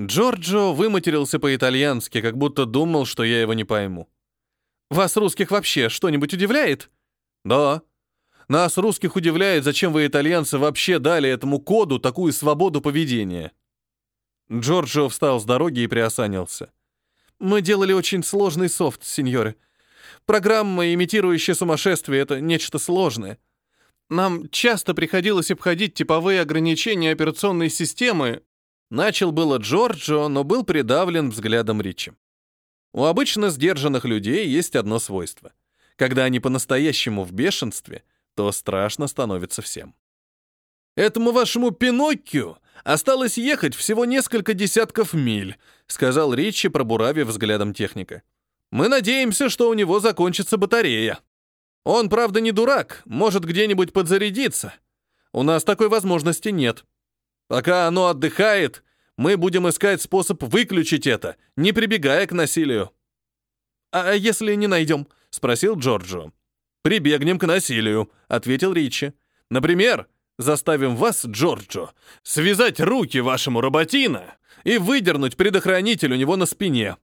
[0.00, 4.08] Джорджо выматерился по-итальянски, как будто думал, что я его не пойму.
[4.88, 6.90] «Вас, русских, вообще что-нибудь удивляет?»
[7.44, 7.82] «Да.
[8.48, 13.52] Нас, русских, удивляет, зачем вы, итальянцы, вообще дали этому коду такую свободу поведения».
[14.50, 16.72] Джорджо встал с дороги и приосанился.
[17.38, 19.56] «Мы делали очень сложный софт, сеньоры.
[20.24, 23.38] Программа, имитирующая сумасшествие,— это нечто сложное.
[24.08, 28.42] Нам часто приходилось обходить типовые ограничения операционной системы,
[28.90, 32.12] Начал было Джорджо, но был придавлен взглядом Ричи.
[32.92, 35.52] У обычно сдержанных людей есть одно свойство.
[35.94, 38.02] Когда они по-настоящему в бешенстве,
[38.34, 39.94] то страшно становится всем.
[40.96, 48.22] «Этому вашему Пиноккио осталось ехать всего несколько десятков миль», сказал Ричи, пробуравив взглядом техника.
[48.72, 51.20] «Мы надеемся, что у него закончится батарея.
[51.84, 54.74] Он, правда, не дурак, может где-нибудь подзарядиться.
[55.32, 56.84] У нас такой возможности нет.
[57.50, 58.84] Пока оно отдыхает,
[59.16, 62.92] мы будем искать способ выключить это, не прибегая к насилию».
[63.90, 66.30] «А если не найдем?»— спросил Джорджо.
[66.82, 69.14] «Прибегнем к насилию»,— ответил Ричи.
[69.50, 70.06] «Например,
[70.38, 71.90] заставим вас, Джорджо,
[72.22, 76.98] связать руки вашему роботина и выдернуть предохранитель у него на спине».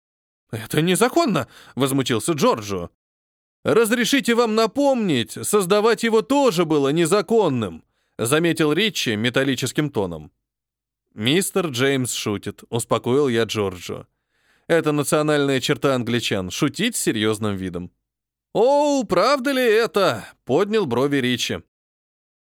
[0.51, 2.91] «Это незаконно»,— возмутился Джорджо.
[3.63, 7.84] «Разрешите вам напомнить, создавать его тоже было незаконным»,
[8.17, 10.31] заметил Ричи металлическим тоном.
[11.13, 14.07] «Мистер Джеймс шутит»,— успокоил я Джорджо.
[14.67, 17.91] «Это национальная черта англичан— шутить с серьезным видом».
[18.53, 21.61] «Оу, правда ли это?»— поднял брови Ричи.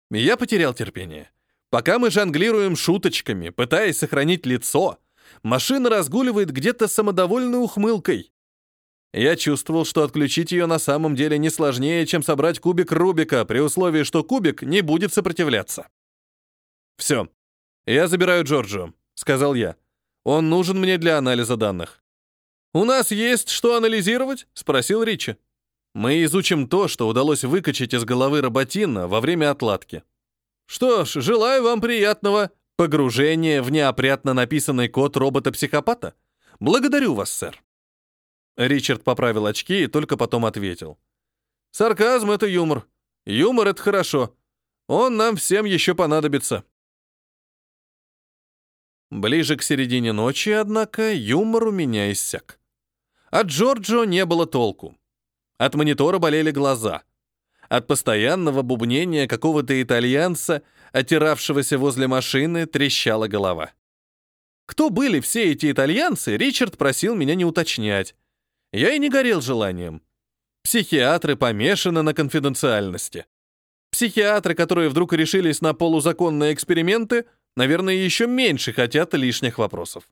[0.10, 1.32] Я потерял терпение.
[1.70, 5.00] Пока мы жонглируем шуточками, пытаясь сохранить лицо,
[5.42, 8.34] машина разгуливает где-то самодовольной ухмылкой.
[9.14, 13.60] Я чувствовал, что отключить ее на самом деле не сложнее, чем собрать кубик Рубика, при
[13.60, 15.88] условии, что кубик не будет сопротивляться.
[16.98, 17.28] «Все.
[17.86, 19.76] Я забираю Джорджо»,— сказал я.
[20.24, 22.02] «Он нужен мне для анализа данных».
[22.74, 25.36] «У нас есть что анализировать?»— спросил Ричи.
[25.94, 30.04] «Мы изучим то, что удалось выкачать из головы Роботина во время отладки».
[30.68, 36.14] «Что ж, желаю вам приятного погружения в неопрятно написанный код робота-психопата.
[36.62, 37.62] Благодарю вас, сэр».
[38.58, 41.00] Ричард поправил очки и только потом ответил.
[41.72, 42.88] «Сарказм— это юмор.
[43.26, 44.36] Юмор— это хорошо.
[44.88, 46.66] Он нам всем еще понадобится».
[49.10, 52.60] Ближе к середине ночи, однако, юмор у меня иссяк.
[53.30, 54.98] От Джорджо не было толку.
[55.58, 57.04] От монитора болели глаза.
[57.68, 63.72] От постоянного бубнения какого-то итальянца, отиравшегося возле машины, трещала голова.
[64.66, 68.16] Кто были все эти итальянцы, Ричард просил меня не уточнять.
[68.72, 70.02] Я и не горел желанием.
[70.64, 73.26] Психиатры помешаны на конфиденциальности.
[73.92, 77.26] Психиатры, которые вдруг решились на полузаконные эксперименты,
[77.58, 80.10] наверное, еще меньше хотят лишних вопросов.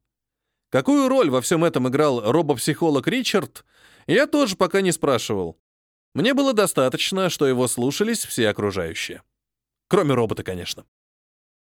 [0.69, 3.63] Какую роль во всем этом играл робопсихолог Ричард,
[4.07, 5.57] я тоже пока не спрашивал.
[6.13, 9.23] Мне было достаточно, что его слушались все окружающие.
[9.87, 10.85] Кроме робота, конечно.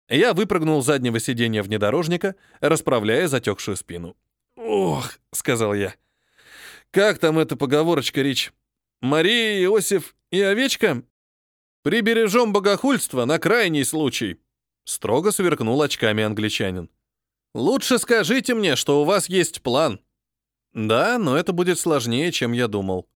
[0.08, 4.16] Я выпрыгнул с заднего сиденья внедорожника, расправляя затекшую спину.
[4.56, 5.94] «Ох»,— сказал я.
[6.92, 8.52] «Как там эта поговорочка, Рич?
[9.00, 11.02] Мария, Иосиф и овечка?
[11.82, 14.38] Прибережем богохульство на крайний случай»,—
[14.84, 16.90] строго сверкнул очками англичанин.
[17.54, 20.00] «Лучше скажите мне, что у вас есть план».
[20.74, 23.08] «Да, но это будет сложнее, чем я думал».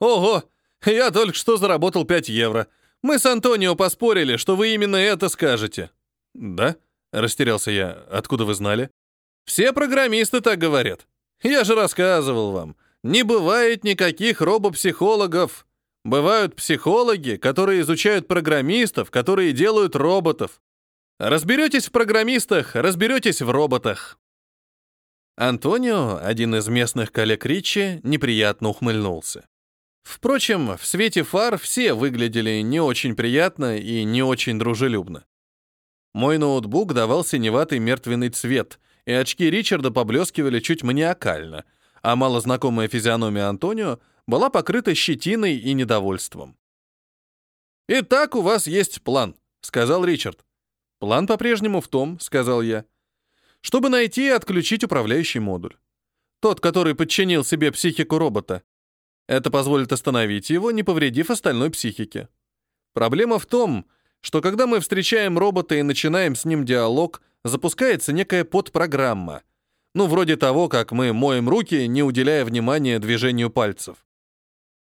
[0.00, 0.44] «Ого!
[0.84, 2.66] Я только что заработал 5 евро.
[3.02, 5.90] Мы с Антонио поспорили, что вы именно это скажете».
[6.32, 6.76] «Да?»—
[7.12, 7.90] растерялся я.
[8.10, 8.90] «Откуда вы знали?»
[9.44, 11.06] «Все программисты так говорят.
[11.42, 12.76] Я же рассказывал вам.
[13.02, 15.66] Не бывает никаких робопсихологов.
[16.04, 20.60] Бывают психологи, которые изучают программистов, которые делают роботов.
[21.18, 24.18] Разберетесь в программистах, разберетесь в роботах».
[25.36, 29.46] Антонио, один из местных коллег Ричи, неприятно ухмыльнулся.
[30.02, 35.24] Впрочем, в свете фар все выглядели не очень приятно и не очень дружелюбно.
[36.12, 41.64] Мой ноутбук давал синеватый мертвенный цвет, и очки Ричарда поблескивали чуть маниакально,
[42.02, 46.56] а малознакомая физиономия Антонио была покрыта щетиной и недовольством.
[47.88, 50.44] «Итак, у вас есть план»,— сказал Ричард.
[50.98, 52.84] «План по-прежнему в том»,— сказал я,
[53.60, 55.76] «чтобы найти и отключить управляющий модуль.
[56.40, 58.62] Тот, который подчинил себе психику робота.
[59.28, 62.28] Это позволит остановить его, не повредив остальной психике.
[62.92, 63.86] Проблема в том,
[64.20, 69.42] что когда мы встречаем робота и начинаем с ним диалог, запускается некая подпрограмма.
[69.94, 73.96] Ну, вроде того, как мы моем руки, не уделяя внимания движению пальцев.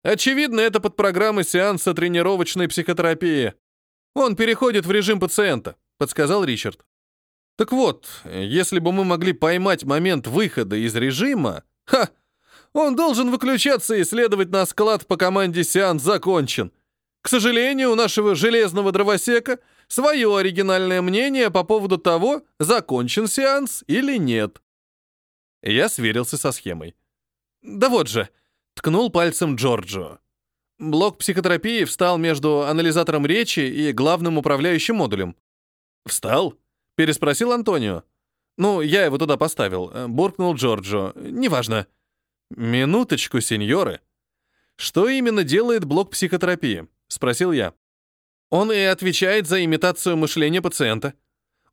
[0.03, 3.53] Очевидно, это подпрограмма сеанса тренировочной психотерапии.
[4.15, 6.85] Он переходит в режим пациента, подсказал Ричард.
[7.57, 12.09] Так вот, если бы мы могли поймать момент выхода из режима, ха,
[12.73, 16.71] он должен выключаться и следовать на склад по команде «Сеанс закончен»,
[17.23, 24.17] к сожалению, у нашего железного дровосека свое оригинальное мнение по поводу того, закончен сеанс или
[24.17, 24.61] нет.
[25.63, 26.95] Я сверился со схемой.
[27.61, 28.29] Да вот же,
[28.75, 30.19] ткнул пальцем Джорджо.
[30.77, 35.35] Блок психотерапии встал между анализатором речи и главным управляющим модулем.
[36.05, 36.59] «Встал?»—
[36.95, 38.03] переспросил Антонио.
[38.57, 41.13] «Ну, я его туда поставил»,— буркнул Джорджо.
[41.15, 41.87] «Неважно».
[42.49, 44.01] «Минуточку, сеньоры.
[44.75, 47.73] Что именно делает блок психотерапии?» Спросил я.
[48.49, 51.13] Он и отвечает за имитацию мышления пациента.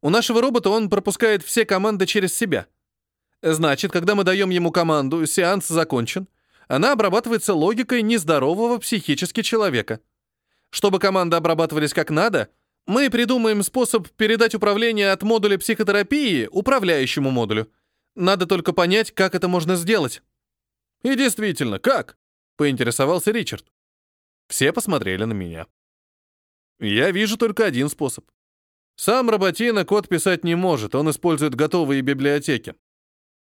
[0.00, 2.66] У нашего робота он пропускает все команды через себя.
[3.42, 6.28] Значит, когда мы даем ему команду «сеанс закончен»,
[6.68, 10.00] она обрабатывается логикой нездорового психически человека.
[10.70, 12.48] Чтобы команды обрабатывались как надо,
[12.86, 17.70] мы придумаем способ передать управление от модуля психотерапии управляющему модулю.
[18.14, 20.22] Надо только понять, как это можно сделать.
[21.02, 22.18] И действительно, как?
[22.56, 23.64] Поинтересовался Ричард.
[24.48, 25.66] Все посмотрели на меня.
[26.78, 28.24] Я вижу только один способ.
[28.96, 32.74] Сам Роботина код писать не может, он использует готовые библиотеки.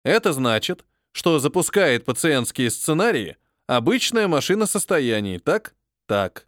[0.04, 5.76] Это значит, что запускает пациентские сценарии обычная машина состояний, так?
[6.08, 6.48] Так.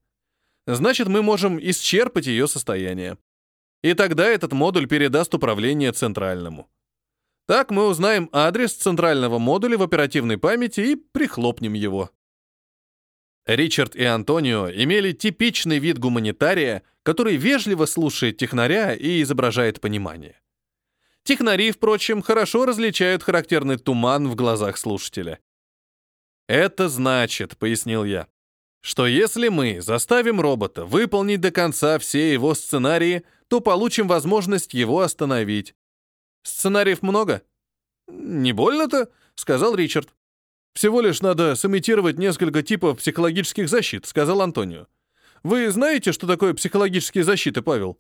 [0.68, 3.18] Значит, мы можем исчерпать ее состояние.
[3.84, 6.70] И тогда этот модуль передаст управление центральному.
[7.48, 12.12] Так мы узнаем адрес центрального модуля в оперативной памяти и прихлопнем его.
[13.48, 20.40] Ричард и Антонио имели типичный вид гуманитария, который вежливо слушает технаря и изображает понимание.
[21.30, 25.38] Технари, впрочем, хорошо различают характерный туман в глазах слушателя.
[26.48, 28.26] «Это значит»,— пояснил я,
[28.82, 35.02] что если мы заставим робота выполнить до конца все его сценарии, то получим возможность его
[35.02, 35.76] остановить.
[36.42, 37.44] Сценариев много?
[38.08, 40.10] Не больно-то, сказал Ричард.
[40.74, 44.88] Всего лишь надо сымитировать несколько типов психологических защит, сказал Антонио.
[45.44, 48.00] Вы знаете, что такое психологические защиты, Павел?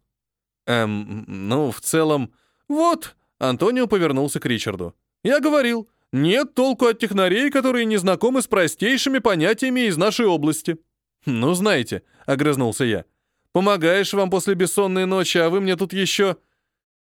[0.65, 2.33] Эм, ну, в целом...
[2.67, 4.95] Вот, Антонио повернулся к Ричарду.
[5.23, 10.77] Я говорил, нет толку от технарей, которые не знакомы с простейшими понятиями из нашей области.
[11.25, 13.05] Ну, знаете, огрызнулся я.
[13.51, 16.37] Помогаешь вам после бессонной ночи, а вы мне тут еще...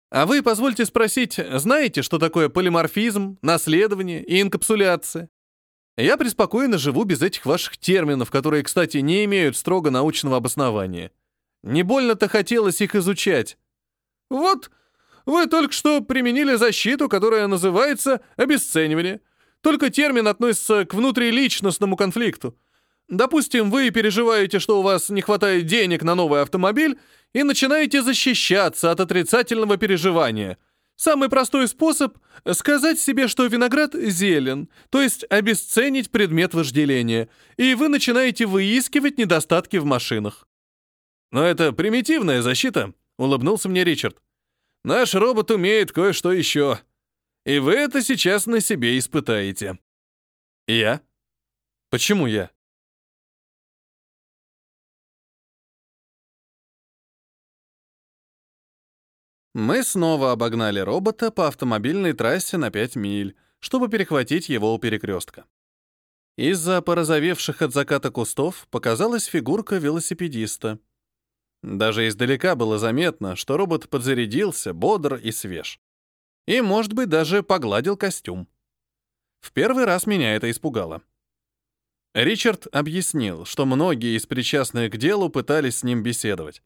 [0.09, 5.29] А вы, позвольте спросить, знаете, что такое полиморфизм, наследование и инкапсуляция?
[5.97, 11.11] Я преспокойно живу без этих ваших терминов, которые, кстати, не имеют строго научного обоснования.
[11.63, 13.57] Не больно-то хотелось их изучать.
[14.29, 14.71] Вот,
[15.25, 19.21] вы только что применили защиту, которая называется обесценивание.
[19.61, 22.57] Только термин относится к внутриличностному конфликту.
[23.07, 26.97] Допустим, вы переживаете, что у вас не хватает денег на новый автомобиль,
[27.33, 30.57] и начинаете защищаться от отрицательного переживания.
[30.95, 32.17] Самый простой способ—
[32.51, 39.77] сказать себе, что виноград зелен, то есть обесценить предмет вожделения, и вы начинаете выискивать недостатки
[39.77, 40.47] в машинах.
[41.31, 44.17] «Но это примитивная защита»,— улыбнулся мне Ричард.
[44.83, 46.79] «Наш робот умеет кое-что еще.
[47.45, 49.79] И вы это сейчас на себе испытаете».
[50.67, 51.01] «Я?
[51.89, 52.51] Почему я?»
[59.53, 65.45] Мы снова обогнали робота по автомобильной трассе на 5 миль, чтобы перехватить его у перекрестка.
[66.37, 70.79] Из-за порозовевших от заката кустов показалась фигурка велосипедиста.
[71.63, 75.79] Даже издалека было заметно, что робот подзарядился, бодр и свеж.
[76.47, 78.47] И, может быть, даже погладил костюм.
[79.41, 81.01] В первый раз меня это испугало.
[82.13, 86.61] Ричард объяснил, что многие из причастных к делу пытались с ним беседовать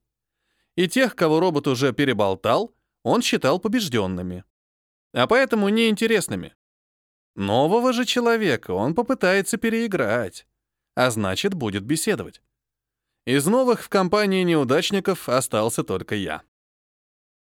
[0.76, 4.44] и тех, кого робот уже переболтал, он считал побежденными,
[5.14, 6.56] а поэтому неинтересными.
[7.36, 10.48] Нового же человека он попытается переиграть,
[10.96, 12.42] а значит, будет беседовать.
[13.26, 16.44] Из новых в компании неудачников остался только я.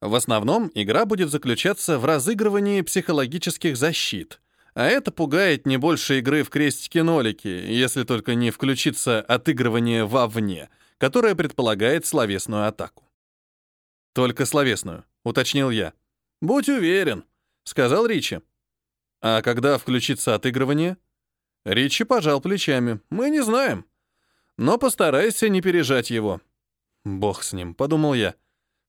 [0.00, 4.40] В основном игра будет заключаться в разыгрывании психологических защит,
[4.74, 10.68] а это пугает не больше игры в крестики-нолики, если только не включится отыгрывание вовне,
[10.98, 13.08] которое предполагает словесную атаку.
[14.14, 15.92] «Только словесную»,— уточнил я.
[16.40, 17.24] «Будь уверен»,—
[17.64, 18.40] сказал Ричи.
[19.20, 20.96] «А когда включится отыгрывание?»
[21.64, 23.00] Ричи пожал плечами.
[23.10, 23.84] «Мы не знаем.
[24.58, 26.40] Но постарайся не пережать его».
[27.04, 28.34] «Бог с ним»,— подумал я.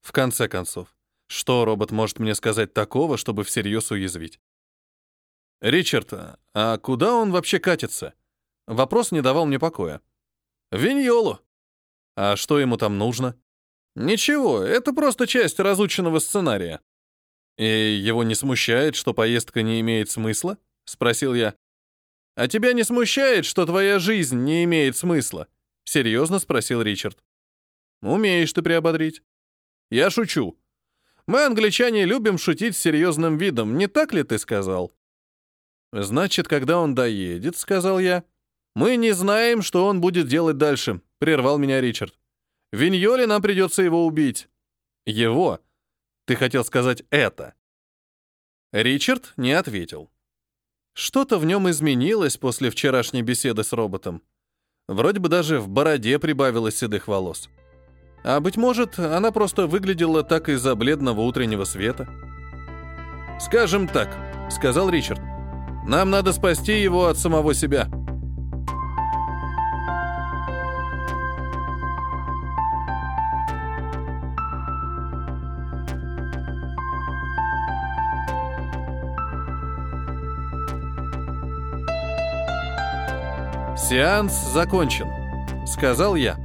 [0.01, 0.93] «В конце концов,
[1.27, 4.41] что робот может мне сказать такого, чтобы всерьез уязвить?»
[5.61, 6.13] «Ричард,
[6.53, 8.13] а куда он вообще катится?»
[8.67, 10.01] Вопрос не давал мне покоя.
[10.71, 11.39] «Виньолу».
[12.17, 13.39] «А что ему там нужно?»
[13.95, 16.79] Ничего, это просто часть разученного сценария.
[17.57, 20.57] И его не смущает, что поездка не имеет смысла?
[20.85, 21.55] Спросил я.
[22.35, 25.47] А тебя не смущает, что твоя жизнь не имеет смысла?
[25.89, 27.17] Серьезно спросил Ричард.
[28.03, 29.23] Умеешь ты приободрить.
[29.89, 30.55] Я шучу.
[31.25, 34.93] Мы, англичане, любим шутить с серьезным видом, не так ли ты сказал?
[35.91, 38.23] Значит, когда он доедет, сказал я,
[38.75, 42.13] мы не знаем, что он будет делать дальше, прервал меня Ричард.
[42.71, 44.47] Виньоле нам придется его убить.
[45.07, 45.59] Его?
[46.25, 47.55] Ты хотел сказать это.
[48.71, 50.11] Ричард не ответил.
[50.93, 54.21] Что-то в нем изменилось после вчерашней беседы с роботом.
[54.89, 57.47] Вроде бы даже в бороде прибавилось седых волос.
[58.23, 62.09] А быть может, она просто выглядела так из-за бледного утреннего света.
[63.39, 64.09] «Скажем так»,—
[64.49, 65.21] сказал Ричард,—
[65.87, 67.87] «нам надо спасти его от самого себя».
[83.99, 85.09] «Сеанс закончен»,—
[85.67, 86.37] сказал я.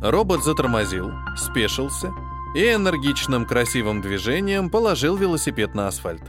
[0.00, 2.10] Робот затормозил, спешился
[2.54, 6.22] и энергичным красивым движением положил велосипед на асфальт.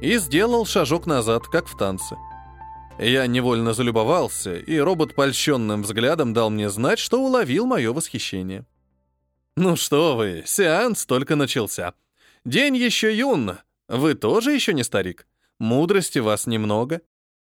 [0.00, 2.16] И сделал шажок назад, как в танце.
[3.00, 8.64] Я невольно залюбовался, и робот польщенным взглядом дал мне знать, что уловил мое восхищение.
[9.56, 11.94] «Ну что вы, сеанс только начался.
[12.44, 13.58] День еще юн.
[13.88, 15.26] Вы тоже еще не старик.
[15.58, 17.00] Мудрости вас немного.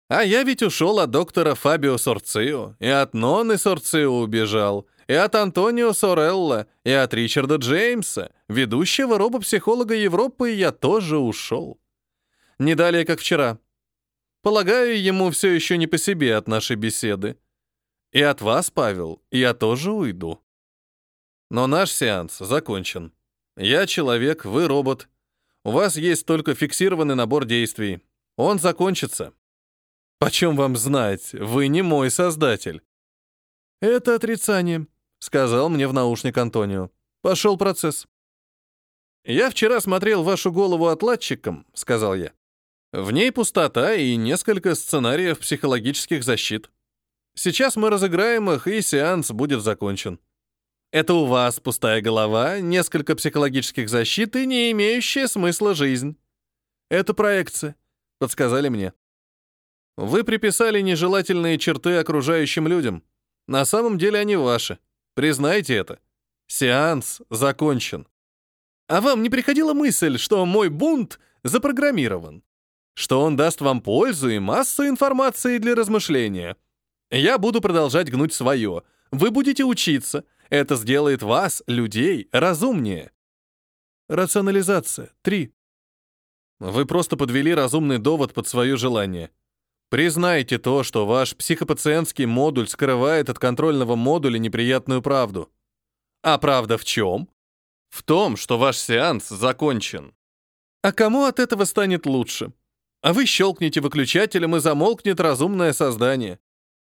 [0.07, 5.33] А я ведь ушел от доктора Фабио Сорцио, и от Ноны Сорцио убежал, и от
[5.33, 11.79] Антонио Сорелла, и от Ричарда Джеймса, ведущего робопсихолога Европы, я тоже ушел.
[12.59, 13.59] Не далее, как вчера.
[14.43, 17.37] Полагаю, ему все еще не по себе от нашей беседы.
[18.11, 20.39] И от вас, Павел, я тоже уйду.
[21.49, 23.11] Но наш сеанс закончен.
[23.57, 25.09] Я человек, вы робот.
[25.63, 28.01] У вас есть только фиксированный набор действий.
[28.37, 29.33] Он закончится.
[30.19, 31.33] Почем вам знать?
[31.33, 32.81] Вы не мой создатель.
[33.81, 34.87] Это отрицание,
[35.19, 36.89] сказал мне в наушник Антонио.
[37.21, 38.07] Пошел процесс.
[39.25, 42.31] Я вчера смотрел вашу голову отладчиком, сказал я.
[42.93, 46.69] В ней пустота и несколько сценариев психологических защит.
[47.35, 50.19] Сейчас мы разыграем их, и сеанс будет закончен.
[50.91, 56.15] Это у вас пустая голова, несколько психологических защит и не имеющая смысла жизнь.
[56.89, 57.75] Это проекция,
[58.19, 58.93] подсказали мне.
[59.97, 63.03] Вы приписали нежелательные черты окружающим людям.
[63.47, 64.79] На самом деле они ваши.
[65.13, 65.99] Признайте это.
[66.47, 68.07] Сеанс закончен.
[68.87, 72.43] А вам не приходила мысль, что мой бунт запрограммирован?
[72.93, 76.55] Что он даст вам пользу и массу информации для размышления?
[77.09, 78.83] Я буду продолжать гнуть свое.
[79.11, 80.25] Вы будете учиться.
[80.49, 83.11] Это сделает вас, людей, разумнее.
[84.07, 85.11] Рационализация.
[85.23, 85.51] 3.
[86.59, 89.31] Вы просто подвели разумный довод под свое желание.
[89.89, 95.51] Признайте то, что ваш психопациентский модуль скрывает от контрольного модуля неприятную правду.
[96.23, 97.29] А правда в чем?
[97.89, 100.13] В том, что ваш сеанс закончен.
[100.81, 102.51] А кому от этого станет лучше?
[103.01, 106.39] А вы щелкнете выключателем и замолкнет разумное создание.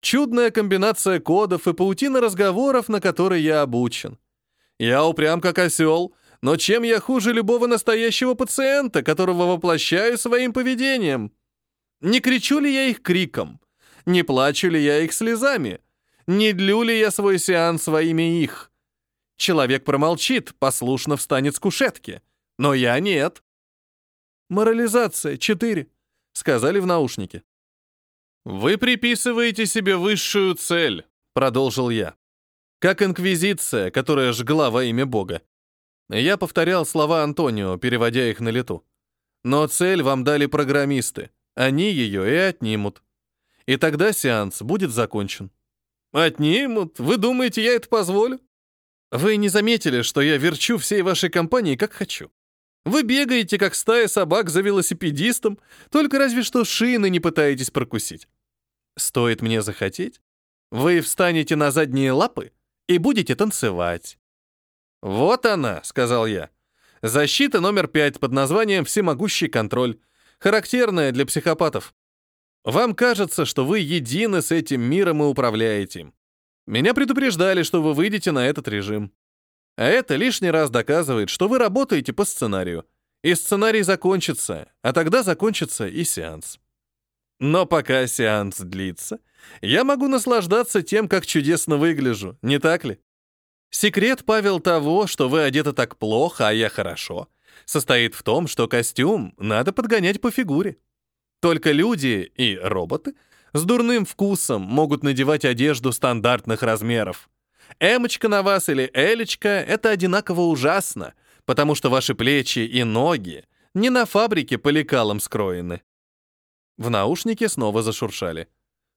[0.01, 4.19] Чудная комбинация кодов и паутина разговоров, на которые я обучен.
[4.77, 11.31] Я упрям как осел, но чем я хуже любого настоящего пациента, которого воплощаю своим поведением?
[12.04, 13.62] Не кричу ли я их криком?
[14.06, 15.80] Не плачу ли я их слезами?
[16.28, 18.72] Не длю ли я свой сеанс во имя их?
[19.38, 22.22] Человек промолчит, послушно встанет с кушетки.
[22.60, 23.41] Но я нет.
[24.49, 25.88] Морализация 4,
[26.34, 27.41] сказали в наушнике.
[28.43, 32.16] Вы приписываете себе высшую цель, продолжил я.
[32.80, 35.41] Как инквизиция, которая жгла во имя Бога.
[36.10, 38.86] Я повторял слова Антонио, переводя их на лету.
[39.45, 41.32] Но цель вам дали программисты.
[41.56, 43.04] Они ее и отнимут.
[43.66, 45.51] И тогда сеанс будет закончен.
[46.12, 46.99] Отнимут?
[46.99, 48.39] Вы думаете, я это позволю?
[49.12, 52.32] Вы не заметили, что я верчу всей вашей компании как хочу?
[52.86, 58.28] Вы бегаете, как стая собак за велосипедистом, только разве что шины не пытаетесь прокусить.
[58.97, 60.22] Стоит мне захотеть,
[60.72, 62.51] вы встанете на задние лапы
[62.88, 64.18] и будете танцевать.
[65.04, 66.49] «Вот она»,— сказал я.
[67.01, 69.99] «Защита номер пять под названием «Всемогущий контроль»,
[70.43, 71.93] характерная для психопатов.
[72.65, 76.13] Вам кажется, что вы едины с этим миром и управляете им.
[76.67, 79.13] Меня предупреждали, что вы выйдете на этот режим.
[79.77, 82.85] А это лишний раз доказывает, что вы работаете по сценарию.
[83.21, 86.59] И сценарий закончится, а тогда закончится и сеанс.
[87.39, 89.19] Но пока сеанс длится,
[89.61, 92.99] я могу наслаждаться тем, как чудесно выгляжу, не так ли?
[93.69, 97.29] Секрет, Павел, того, что вы одеты так плохо, а я хорошо,
[97.66, 100.78] состоит в том, что костюм надо подгонять по фигуре.
[101.41, 103.16] Только люди и роботы—
[103.53, 107.30] с дурным вкусом могут надевать одежду стандартных размеров.
[107.80, 111.14] Эмочка на вас или Элечка— это одинаково ужасно,
[111.45, 115.82] потому что ваши плечи и ноги не на фабрике по лекалам скроены.
[116.78, 118.47] В наушнике снова зашуршали.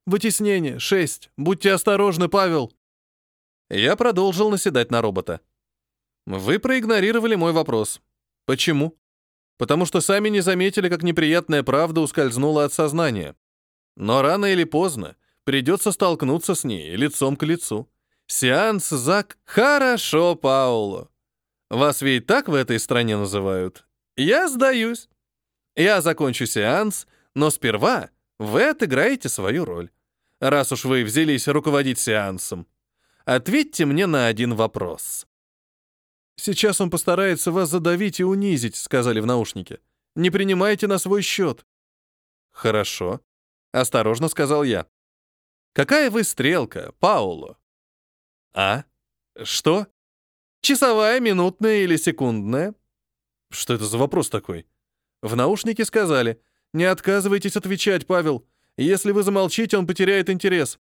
[0.06, 1.30] «Вытеснение, шесть.
[1.36, 2.72] Будьте осторожны, Павел!»
[3.68, 5.40] Я продолжил наседать на робота.
[6.26, 8.00] «Вы проигнорировали мой вопрос.
[8.46, 8.96] Почему?»
[9.58, 13.36] «Потому что сами не заметили, как неприятная правда ускользнула от сознания.
[13.96, 17.90] Но рано или поздно придется столкнуться с ней лицом к лицу.
[18.26, 19.38] Сеанс Зак...
[19.44, 21.08] Хорошо, Пауло.
[21.70, 23.86] Вас ведь так в этой стране называют?
[24.16, 25.08] Я сдаюсь.
[25.74, 29.90] Я закончу сеанс, но сперва вы отыграете свою роль.
[30.40, 32.66] Раз уж вы взялись руководить сеансом,
[33.24, 35.26] ответьте мне на один вопрос.
[36.36, 39.80] «Сейчас он постарается вас задавить и унизить»,— сказали в наушнике.
[40.14, 41.66] «Не принимайте на свой счет».
[42.52, 43.20] «Хорошо.
[43.72, 44.86] Осторожно сказал я.
[45.76, 47.58] Какая вы стрелка, Пауло?
[48.54, 48.84] А?
[49.42, 49.86] Что?
[50.62, 52.74] Часовая, минутная или секундная?
[53.50, 54.66] Что это за вопрос такой?
[55.20, 56.40] В наушнике сказали,
[56.72, 58.48] не отказывайтесь отвечать, Павел.
[58.78, 60.78] Если вы замолчите, он потеряет интерес.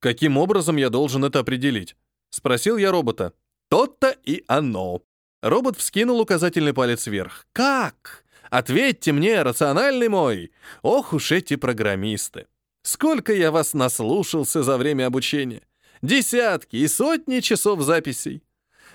[0.00, 1.96] Каким образом я должен это определить?
[2.28, 3.32] Спросил я робота.
[3.68, 5.02] То-то и оно.
[5.42, 7.46] Робот вскинул указательный палец вверх.
[7.52, 8.24] Как?
[8.50, 10.52] Ответьте мне, рациональный мой!
[10.82, 12.46] Ох уж эти программисты!
[12.82, 15.62] Сколько я вас наслушался за время обучения!
[16.02, 18.42] Десятки и сотни часов записей!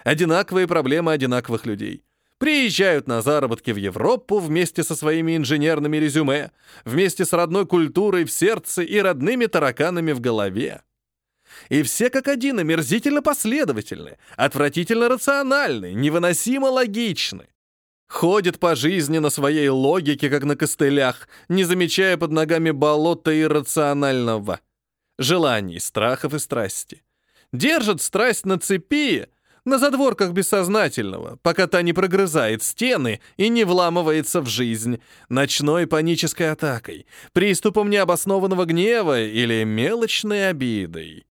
[0.03, 2.03] Одинаковые проблемы одинаковых людей.
[2.37, 6.51] Приезжают на заработки в Европу вместе со своими инженерными резюме,
[6.85, 10.83] вместе с родной культурой в сердце и родными тараканами в голове.
[11.67, 17.47] И все как один омерзительно последовательны, отвратительно рациональны, невыносимо логичны.
[18.07, 24.61] Ходит по жизни на своей логике, как на костылях, не замечая под ногами болота иррационального.
[25.19, 27.03] Желаний, страхов и страсти.
[27.53, 29.27] Держит страсть на цепи,
[29.63, 36.51] на задворках бессознательного, пока та не прогрызает стены и не вламывается в жизнь ночной панической
[36.51, 41.25] атакой, приступом необоснованного гнева или мелочной обидой.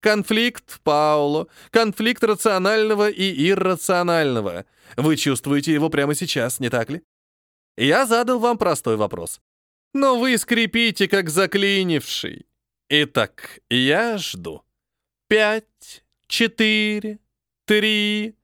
[0.00, 4.64] Конфликт, Пауло, конфликт рационального и иррационального.
[4.96, 7.02] Вы чувствуете его прямо сейчас, не так ли?
[7.76, 9.40] Я задал вам простой вопрос.
[9.94, 12.46] Но вы скрипите, как заклинивший.
[12.88, 14.62] Итак, я жду.
[15.28, 17.18] Пять, четыре,
[17.64, 18.36] три...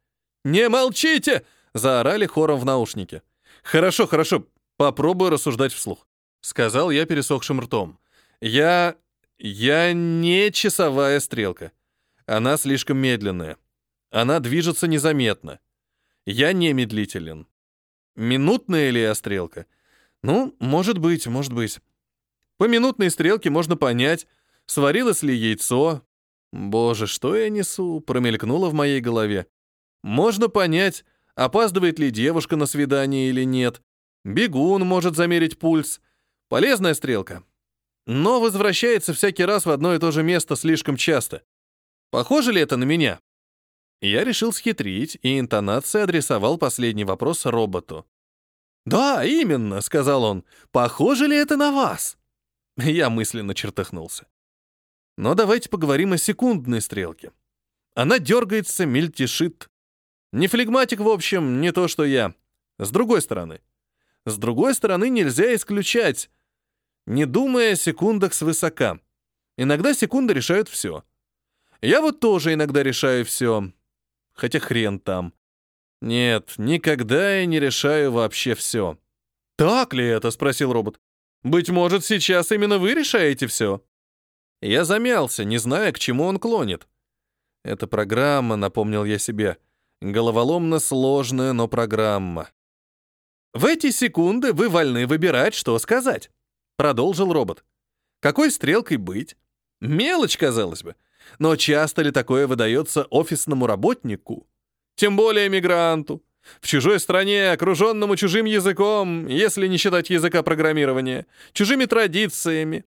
[0.44, 1.44] «Не молчите!»—
[1.74, 3.22] заорали хором в наушнике.
[3.62, 4.44] «Хорошо, хорошо,
[4.76, 6.06] попробую рассуждать вслух»,—
[6.40, 7.98] сказал я пересохшим ртом.
[8.40, 8.96] «Я...
[9.44, 11.72] я не часовая стрелка.
[12.26, 13.56] Она слишком медленная.
[14.12, 15.58] Она движется незаметно.
[16.24, 17.48] Я не медлителен.
[18.14, 19.66] Минутная ли я стрелка?
[20.22, 21.80] Ну, может быть, может быть.
[22.56, 24.28] По минутной стрелке можно понять,
[24.66, 26.06] сварилось ли яйцо.
[26.52, 29.48] Боже, что я несу, промелькнуло в моей голове.
[30.04, 33.82] Можно понять, опаздывает ли девушка на свидание или нет.
[34.22, 36.00] Бегун может замерить пульс.
[36.48, 37.42] Полезная стрелка.
[38.06, 41.42] Но возвращается всякий раз в одно и то же место слишком часто.
[42.10, 43.20] Похоже ли это на меня?
[44.00, 48.06] Я решил схитрить, и интонацией адресовал последний вопрос роботу.
[48.84, 50.44] «Да, именно»,— сказал он.
[50.72, 52.18] «Похоже ли это на вас?»
[52.76, 54.26] Я мысленно чертыхнулся.
[55.16, 57.32] Но давайте поговорим о секундной стрелке.
[57.94, 59.68] Она дергается, мельтешит.
[60.32, 62.34] Не флегматик, в общем, не то, что я.
[62.78, 63.60] С другой стороны.
[64.24, 66.30] С другой стороны, нельзя исключать.
[67.06, 69.00] Не думая о секундах свысока.
[69.56, 71.04] Иногда секунды решают все.
[71.80, 73.72] Я вот тоже иногда решаю все.
[74.34, 75.34] Хотя хрен там.
[76.00, 78.98] Нет, никогда я не решаю вообще все.
[79.56, 80.98] «Так ли это?»— спросил робот.
[81.44, 83.80] «Быть может, сейчас именно вы решаете все?»
[84.60, 86.88] Я замялся, не зная, к чему он клонит.
[87.64, 89.58] «Это программа»,— напомнил я себе.
[90.00, 92.48] «Головоломно сложная, но программа».
[93.54, 96.30] «В эти секунды вы вольны выбирать, что сказать»,—
[96.76, 97.64] продолжил робот.
[98.20, 99.36] «Какой стрелкой быть?
[99.80, 100.94] Мелочь, казалось бы.
[101.38, 104.46] Но часто ли такое выдается офисному работнику?
[104.94, 106.22] Тем более мигранту.
[106.60, 112.84] В чужой стране, окруженному чужим языком, если не считать языка программирования, чужими традициями.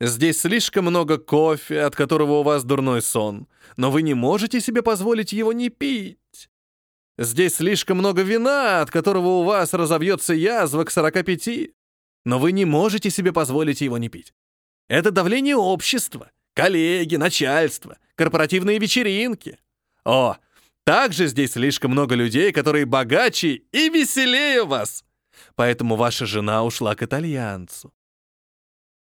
[0.00, 3.46] Здесь слишком много кофе, от которого у вас дурной сон,
[3.76, 6.18] но вы не можете себе позволить его не пить.
[7.18, 11.70] Здесь слишком много вина, от которого у вас разовьется язва к 45,
[12.24, 14.32] но вы не можете себе позволить его не пить.
[14.88, 19.58] Это давление общества, коллеги, начальство, корпоративные вечеринки.
[20.04, 20.36] О,
[20.84, 25.04] также здесь слишком много людей, которые богаче и веселее вас.
[25.54, 27.92] Поэтому ваша жена ушла к итальянцу.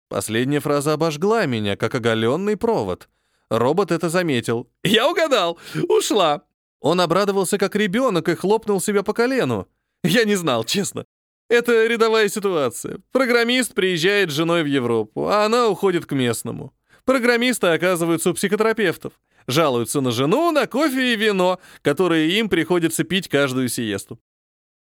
[0.08, 3.08] Последняя фраза обожгла меня, как оголенный провод.
[3.50, 4.70] Робот это заметил.
[4.82, 5.58] «Я угадал!
[5.88, 6.44] Ушла!»
[6.80, 9.68] Он обрадовался, как ребенок, и хлопнул себя по колену.
[10.02, 11.06] Я не знал, честно.
[11.48, 12.98] Это рядовая ситуация.
[13.12, 16.74] Программист приезжает с женой в Европу, а она уходит к местному.
[17.04, 19.12] Программисты оказываются у психотерапевтов.
[19.46, 24.18] Жалуются на жену, на кофе и вино, которые им приходится пить каждую сиесту.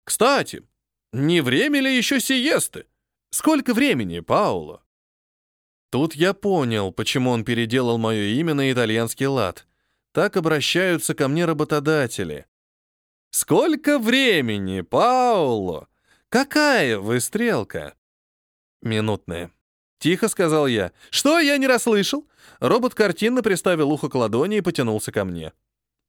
[0.05, 0.63] Кстати,
[1.13, 2.85] не время ли еще сиесты?
[3.31, 4.83] Сколько времени, Пауло?
[5.91, 9.67] Тут я понял, почему он переделал мое имя на итальянский лад.
[10.13, 12.47] Так обращаются ко мне работодатели.
[13.31, 15.89] «Сколько времени, Пауло?
[16.31, 17.95] Какая вы стрелка?»
[18.81, 19.53] «Минутная»,
[20.01, 20.93] Тихо сказал я.
[21.11, 22.27] «Что, я не расслышал?»
[22.59, 25.53] Робот картинно приставил ухо к ладони и потянулся ко мне.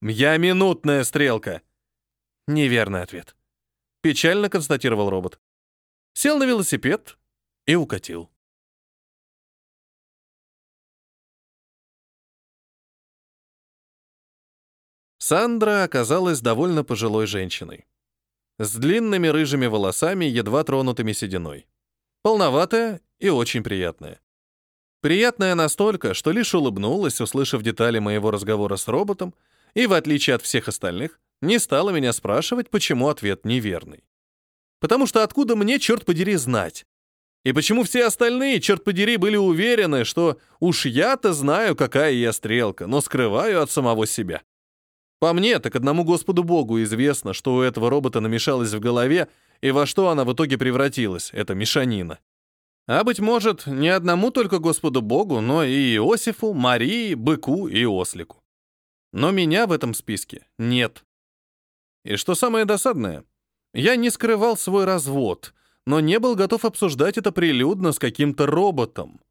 [0.01, 1.61] «Я минутная стрелка».
[2.47, 3.35] Неверный ответ.
[4.01, 5.41] Печально констатировал робот.
[6.13, 7.17] Сел на велосипед
[7.65, 8.31] и укатил.
[15.17, 17.85] Сандра оказалась довольно пожилой женщиной.
[18.63, 21.65] С длинными рыжими волосами, едва тронутыми сединой.
[22.21, 24.21] Полноватая и очень приятная.
[25.01, 29.33] Приятная настолько, что лишь улыбнулась, услышав детали моего разговора с роботом,
[29.73, 34.03] и, в отличие от всех остальных, не стала меня спрашивать, почему ответ неверный.
[34.79, 36.85] Потому что откуда мне, черт подери, знать?
[37.43, 42.85] И почему все остальные, черт подери, были уверены, что уж я-то знаю, какая я стрелка,
[42.85, 44.43] но скрываю от самого себя?
[45.21, 49.27] По мне, так одному Господу Богу известно, что у этого робота намешалось в голове,
[49.61, 52.17] и во что она в итоге превратилась, эта мешанина.
[52.87, 58.41] А, быть может, не одному только Господу Богу, но и Иосифу, Марии, Быку и Ослику.
[59.13, 61.05] Но меня в этом списке нет.
[62.03, 63.23] И что самое досадное,
[63.75, 65.53] я не скрывал свой развод,
[65.85, 69.21] но не был готов обсуждать это прилюдно с каким-то роботом.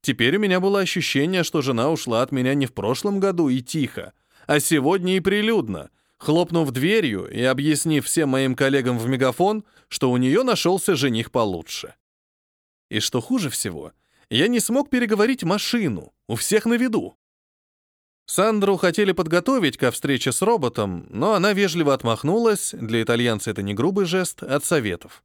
[0.00, 3.60] Теперь у меня было ощущение, что жена ушла от меня не в прошлом году и
[3.60, 4.14] тихо,
[4.46, 10.16] а сегодня и прилюдно, хлопнув дверью и объяснив всем моим коллегам в мегафон, что у
[10.16, 11.94] нее нашелся жених получше.
[12.90, 13.92] И что хуже всего,
[14.30, 17.16] я не смог переговорить машину, у всех на виду.
[18.26, 23.74] Сандру хотели подготовить ко встрече с роботом, но она вежливо отмахнулась, для итальянца это не
[23.74, 25.24] грубый жест, от советов.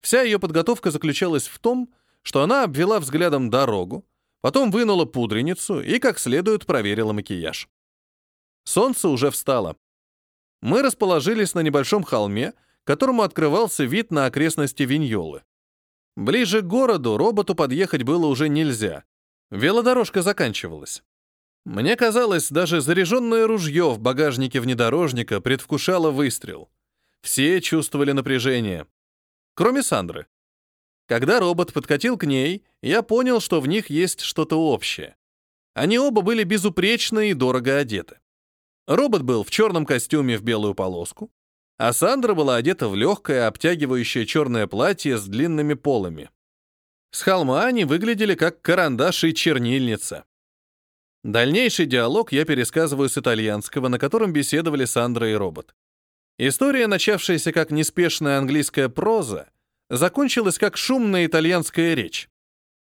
[0.00, 4.06] Вся ее подготовка заключалась в том, что она обвела взглядом дорогу,
[4.40, 7.68] потом вынула пудреницу и как следует проверила макияж.
[8.64, 9.76] Солнце уже встало.
[10.60, 12.54] Мы расположились на небольшом холме,
[12.84, 15.42] которому открывался вид на окрестности Виньолы.
[16.16, 19.04] Ближе к городу роботу подъехать было уже нельзя.
[19.50, 21.02] Велодорожка заканчивалась.
[21.64, 26.70] Мне казалось, даже заряженное ружье в багажнике внедорожника предвкушало выстрел.
[27.20, 28.86] Все чувствовали напряжение.
[29.54, 30.26] Кроме Сандры.
[31.06, 35.16] Когда робот подкатил к ней, я понял, что в них есть что-то общее.
[35.74, 38.18] Они оба были безупречны и дорого одеты.
[38.86, 41.30] Робот был в черном костюме в белую полоску,
[41.78, 46.30] а Сандра была одета в легкое, обтягивающее черное платье с длинными полами.
[47.10, 50.24] С холма они выглядели как карандаш и чернильница.
[51.22, 55.74] Дальнейший диалог я пересказываю с итальянского, на котором беседовали Сандра и робот.
[56.38, 59.50] История, начавшаяся как неспешная английская проза,
[59.88, 62.28] закончилась как шумная итальянская речь.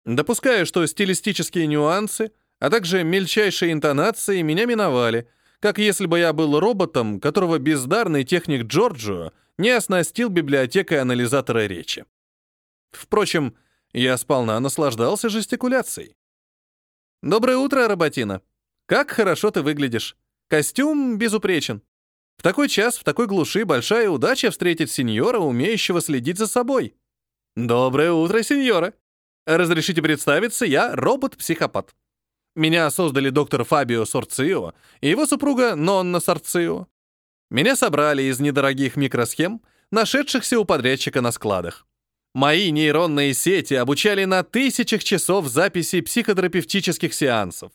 [0.05, 5.27] Допускаю, что стилистические нюансы, а также мельчайшие интонации меня миновали—
[5.59, 12.05] как если бы я был роботом, которого бездарный техник Джорджио не оснастил библиотекой анализатора речи.
[12.91, 13.55] Впрочем,
[13.93, 16.15] я сполна наслаждался жестикуляцией.
[17.23, 18.41] «Доброе утро, Роботина.
[18.85, 20.15] Как хорошо ты выглядишь.
[20.47, 21.81] Костюм безупречен.
[22.37, 26.95] В такой час, в такой глуши большая удача встретить сеньора, умеющего следить за собой.
[27.55, 28.93] Доброе утро, сеньора.
[29.47, 31.95] Разрешите представиться, я робот-психопат.
[32.57, 36.87] Меня создали доктор Фабио Сорцио и его супруга Нонна Сорцио.
[37.51, 41.85] Меня собрали из недорогих микросхем, нашедшихся у подрядчика на складах.
[42.33, 47.71] Мои нейронные сети обучали на тысячах часов записи психотерапевтических сеансов.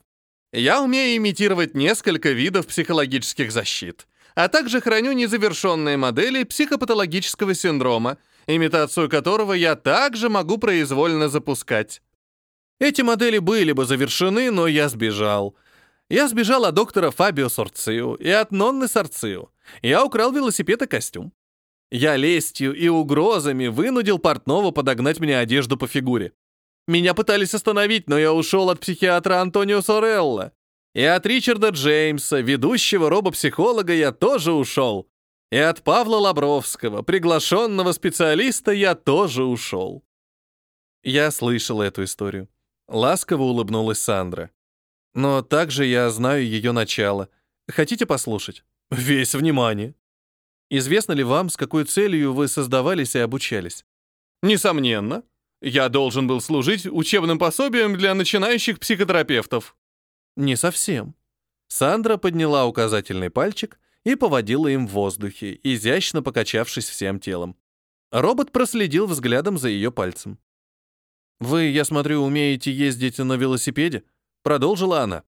[0.52, 8.18] Я умею имитировать несколько видов психологических защит, а также храню незавершенные модели психопатологического синдрома,
[8.48, 12.02] имитацию которого я также могу произвольно запускать.
[12.82, 15.54] Эти модели были бы завершены, но я сбежал.
[16.10, 19.50] Я сбежал от доктора Фабио Сорцио и от Нонны Сорцио.
[19.82, 21.32] Я украл велосипед и костюм.
[21.92, 26.32] Я лестью и угрозами вынудил портного подогнать мне одежду по фигуре.
[26.88, 30.52] Меня пытались остановить, но я ушел от психиатра Антонио Сорелла.
[30.92, 35.08] И от Ричарда Джеймса, ведущего робопсихолога, я тоже ушел.
[35.52, 40.02] И от Павла Лабровского, приглашенного специалиста, я тоже ушел.
[41.04, 42.48] Я слышал эту историю.
[42.92, 44.50] Ласково улыбнулась Сандра.
[45.14, 47.30] Но также я знаю ее начало.
[47.66, 48.64] Хотите послушать?
[48.90, 49.94] Весь внимание.
[50.68, 53.86] Известно ли вам, с какой целью вы создавались и обучались?
[54.42, 55.22] Несомненно.
[55.62, 59.74] Я должен был служить учебным пособием для начинающих психотерапевтов.
[60.36, 61.14] Не совсем.
[61.68, 67.56] Сандра подняла указательный пальчик и поводила им в воздухе, изящно покачавшись всем телом.
[68.10, 70.38] Робот проследил взглядом за ее пальцем.
[71.42, 74.04] «Вы, я смотрю, умеете ездить на велосипеде?»
[74.44, 75.24] Продолжила она.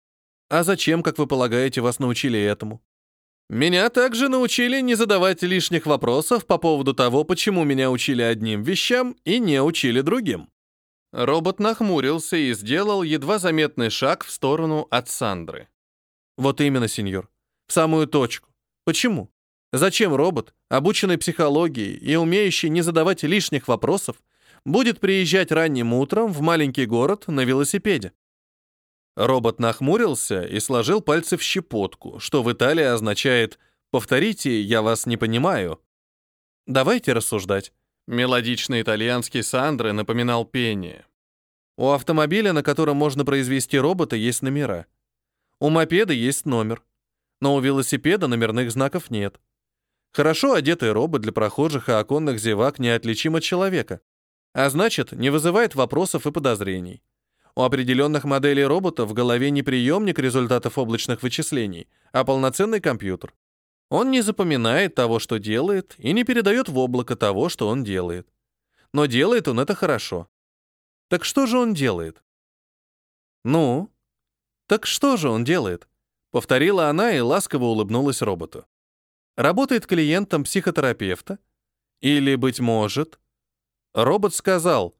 [0.50, 2.82] «А зачем, как вы полагаете, вас научили этому?»
[3.48, 9.16] «Меня также научили не задавать лишних вопросов по поводу того, почему меня учили одним вещам
[9.24, 10.50] и не учили другим».
[11.12, 15.68] Робот нахмурился и сделал едва заметный шаг в сторону от Сандры.
[16.36, 17.30] «Вот именно, сеньор.
[17.68, 18.50] В самую точку.
[18.84, 19.30] Почему?
[19.72, 24.16] Зачем робот, обученный психологией и умеющий не задавать лишних вопросов,
[24.64, 28.12] будет приезжать ранним утром в маленький город на велосипеде.
[29.16, 33.58] Робот нахмурился и сложил пальцы в щепотку, что в Италии означает
[33.90, 35.80] «повторите, я вас не понимаю».
[36.66, 37.72] Давайте рассуждать.
[38.06, 41.06] Мелодичный итальянский Сандры напоминал пение.
[41.76, 44.86] У автомобиля, на котором можно произвести робота, есть номера.
[45.60, 46.82] У мопеда есть номер.
[47.40, 49.40] Но у велосипеда номерных знаков нет.
[50.12, 54.00] Хорошо одетый робот для прохожих и оконных зевак неотличим от человека.
[54.54, 57.02] А значит, не вызывает вопросов и подозрений.
[57.54, 63.34] У определенных моделей робота в голове не приемник результатов облачных вычислений, а полноценный компьютер.
[63.90, 68.26] Он не запоминает того, что делает, и не передает в облако того, что он делает.
[68.92, 70.28] Но делает он это хорошо.
[71.08, 72.22] Так что же он делает?
[73.44, 73.90] Ну?
[74.66, 75.88] Так что же он делает?
[76.30, 78.64] Повторила она и ласково улыбнулась роботу.
[79.36, 81.38] Работает клиентом психотерапевта?
[82.00, 83.18] Или, быть может,
[83.94, 84.94] Робот сказал,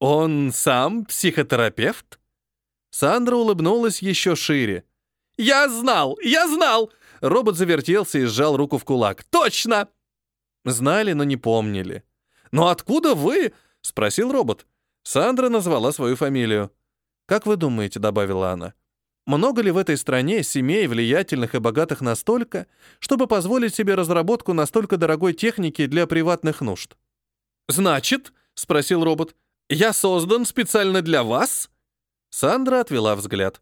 [0.00, 2.20] «Он сам психотерапевт?»
[2.90, 4.84] Сандра улыбнулась еще шире.
[5.36, 6.18] «Я знал!
[6.22, 9.24] Я знал!» Робот завертелся и сжал руку в кулак.
[9.24, 9.88] «Точно!»
[10.64, 12.04] Знали, но не помнили.
[12.52, 14.66] «Но откуда вы?»— спросил робот.
[15.02, 16.72] Сандра назвала свою фамилию.
[17.26, 18.74] «Как вы думаете?»— добавила она.
[19.28, 22.66] Много ли в этой стране семей влиятельных и богатых настолько,
[22.98, 26.96] чтобы позволить себе разработку настолько дорогой техники для приватных нужд?
[27.68, 29.36] «Значит»,— спросил робот,—
[29.68, 31.70] «я создан специально для вас?»
[32.30, 33.60] Сандра отвела взгляд.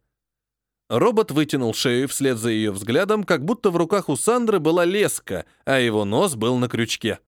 [0.89, 5.45] Робот вытянул шею вслед за ее взглядом, как будто в руках у Сандры была леска,
[5.65, 7.19] а его нос был на крючке.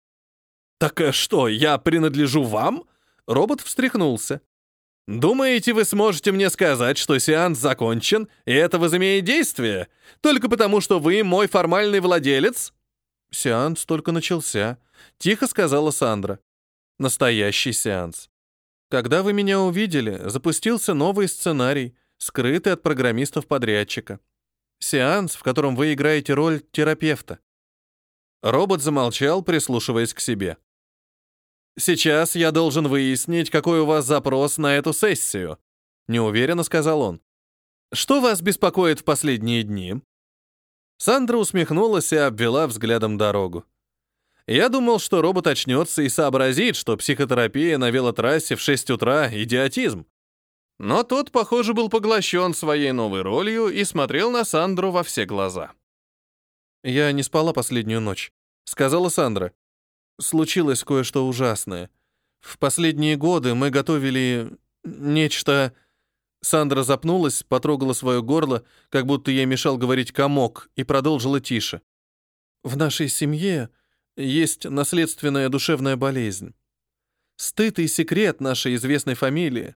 [0.79, 2.85] «Так э, что, я принадлежу вам?»
[3.27, 4.41] Робот встряхнулся.
[5.09, 9.89] «Думаете, вы сможете мне сказать, что сеанс закончен, и это возымеет действие?
[10.21, 12.73] Только потому, что вы мой формальный владелец?»
[13.31, 14.79] «Сеанс только начался»,—
[15.19, 16.39] тихо сказала Сандра.
[16.99, 18.29] «Настоящий сеанс.
[18.91, 24.21] Когда вы меня увидели, запустился новый сценарий, скрытый от программистов-подрядчика.
[24.81, 27.39] Сеанс, в котором вы играете роль терапевта».
[28.43, 30.57] Робот замолчал, прислушиваясь к себе.
[31.79, 35.59] «Сейчас я должен выяснить, какой у вас запрос на эту сессию»,—
[36.09, 37.21] неуверенно сказал он.
[37.93, 40.01] «Что вас беспокоит в последние дни?»
[40.99, 43.65] Сандра усмехнулась и обвела взглядом дорогу.
[44.49, 50.05] Я думал, что робот очнется и сообразит, что психотерапия на велотрассе в 6 утра— идиотизм.
[50.81, 55.73] Но тот, похоже, был поглощен своей новой ролью и смотрел на Сандру во все глаза.
[56.83, 58.33] «Я не спала последнюю ночь»,—
[58.65, 59.53] сказала Сандра
[60.21, 61.91] случилось кое-что ужасное.
[62.41, 65.75] В последние годы мы готовили нечто...
[66.41, 71.83] Сандра запнулась, потрогала свое горло, как будто ей мешал говорить комок, и продолжила тише.
[72.63, 73.71] В нашей семье
[74.19, 76.55] есть наследственная душевная болезнь.
[77.37, 79.75] Стыд и секрет нашей известной фамилии.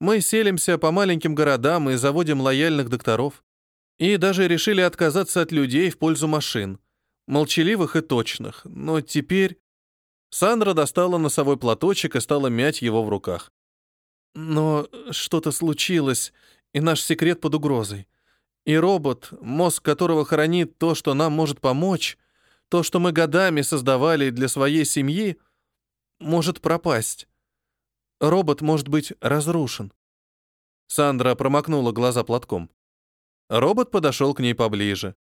[0.00, 3.42] Мы селимся по маленьким городам и заводим лояльных докторов.
[3.98, 6.78] И даже решили отказаться от людей в пользу машин
[7.26, 9.58] молчаливых и точных, но теперь...
[10.30, 13.52] Сандра достала носовой платочек и стала мять его в руках.
[14.34, 16.32] Но что-то случилось,
[16.72, 18.08] и наш секрет под угрозой.
[18.66, 22.18] И робот, мозг которого хранит то, что нам может помочь,
[22.74, 25.38] то, что мы годами создавали для своей семьи,
[26.18, 27.28] может пропасть.
[28.18, 29.92] Робот может быть разрушен.
[30.88, 32.68] Сандра промокнула глаза платком.
[33.48, 35.14] Робот подошел к ней поближе.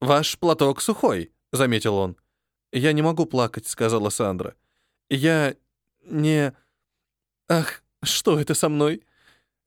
[0.00, 2.16] «Ваш платок сухой»,— заметил он.
[2.72, 4.56] «Я не могу плакать»,— сказала Сандра.
[5.08, 5.54] «Я
[6.02, 6.52] не...
[7.48, 9.04] Ах, что это со мной?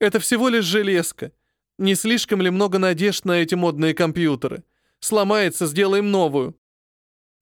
[0.00, 1.32] Это всего лишь железка.
[1.78, 4.64] Не слишком ли много надежд на эти модные компьютеры?
[4.98, 6.59] Сломается, сделаем новую».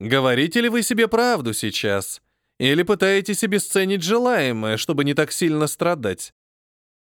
[0.00, 2.22] «Говорите ли вы себе правду сейчас?
[2.58, 6.34] Или пытаетесь обесценить желаемое, чтобы не так сильно страдать?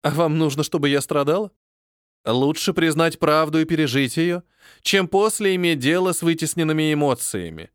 [0.02, 1.50] А вам нужно, чтобы я страдала?
[2.24, 4.42] Лучше признать правду и пережить ее,
[4.82, 7.70] чем после иметь дело с вытесненными эмоциями.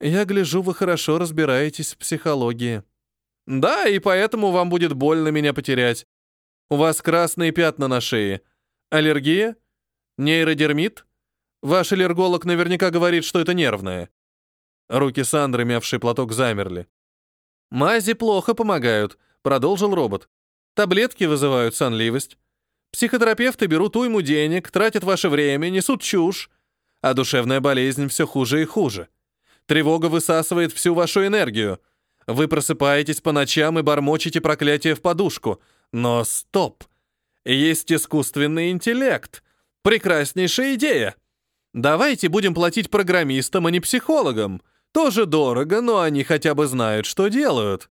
[0.00, 2.82] Я гляжу, вы хорошо разбираетесь в психологии.
[3.46, 6.06] Да, и поэтому вам будет больно меня потерять.
[6.70, 8.42] У вас красные пятна на шее.
[8.90, 9.56] Аллергия?
[10.18, 11.06] Нейродермит?
[11.62, 14.10] Ваш аллерголог наверняка говорит, что это нервное.
[14.92, 16.86] Руки Сандры, мявший платок, замерли.
[17.70, 20.28] «Мази плохо помогают»,— продолжил робот.
[20.74, 22.36] «Таблетки вызывают сонливость.
[22.92, 26.50] Психотерапевты берут уйму денег, тратят ваше время, несут чушь,
[27.00, 29.08] а душевная болезнь все хуже и хуже.
[29.64, 31.80] Тревога высасывает всю вашу энергию.
[32.26, 35.62] Вы просыпаетесь по ночам и бормочете проклятие в подушку.
[35.90, 36.84] Но стоп!
[37.46, 39.42] Есть искусственный интеллект.
[39.80, 41.16] Прекраснейшая идея.
[41.72, 44.60] Давайте будем платить программистам, а не психологам.
[44.92, 47.90] Тоже дорого, но они хотя бы знают, что делают.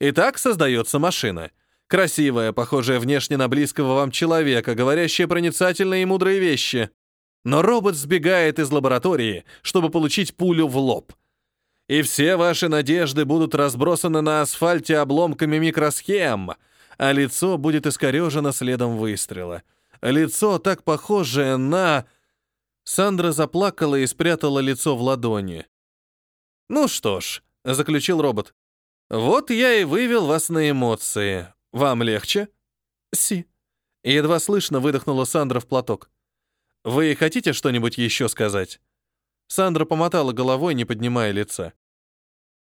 [0.00, 1.50] Итак, создается машина—
[1.88, 6.90] Красивая, похожая внешне на близкого вам человека, говорящая проницательные и мудрые вещи.
[7.44, 11.14] Но робот сбегает из лаборатории, чтобы получить пулю в лоб.
[11.88, 16.52] И все ваши надежды будут разбросаны на асфальте обломками микросхем,
[16.98, 19.62] а лицо будет искорежено следом выстрела.
[20.02, 22.04] Лицо так похожее на...
[22.84, 25.66] Сандра заплакала и спрятала лицо в ладони.
[26.68, 28.54] «Ну что ж»,— заключил робот,—
[29.10, 31.52] «вот я и вывел вас на эмоции.
[31.72, 32.48] «Вам легче?»
[33.14, 33.46] «Си».
[34.02, 36.10] Едва слышно выдохнула Сандра в платок.
[36.84, 38.80] «Вы хотите что-нибудь еще сказать?»
[39.48, 41.74] Сандра помотала головой, не поднимая лица.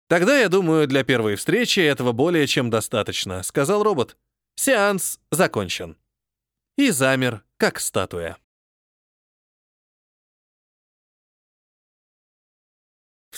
[0.08, 4.18] «Тогда, я думаю, для первой встречи этого более чем достаточно»,— сказал робот.
[4.56, 5.98] «Сеанс закончен».
[6.78, 8.38] И замер, как статуя.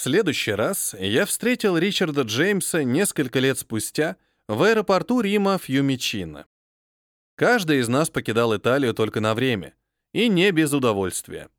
[0.04, 4.16] Следующий раз я встретил Ричарда Джеймса несколько лет спустя—
[4.47, 6.45] в аэропорту Рима Фьюмичино.
[7.36, 9.74] Каждый из нас покидал Италию только на время,
[10.12, 11.49] и не без удовольствия.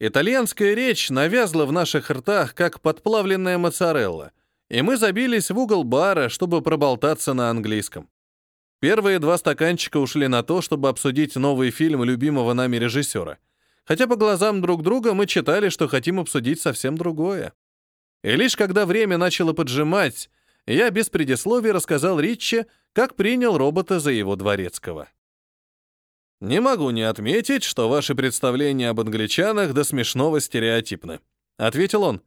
[0.00, 4.32] Итальянская речь навязла в наших ртах, как подплавленная моцарелла,
[4.70, 8.08] и мы забились в угол бара, чтобы проболтаться на английском.
[8.80, 13.38] Первые два стаканчика ушли на то, чтобы обсудить новый фильм любимого нами режиссера.
[13.84, 17.52] Хотя по глазам друг друга мы читали, что хотим обсудить совсем другое.
[18.24, 20.30] И лишь когда время начало поджимать,
[20.66, 22.64] я без предисловий рассказал Риччи,
[22.94, 25.10] как принял робота за его дворецкого.
[26.40, 31.20] «Не могу не отметить, что ваши представления об англичанах до смешного стереотипны»,—
[31.58, 32.22] ответил он.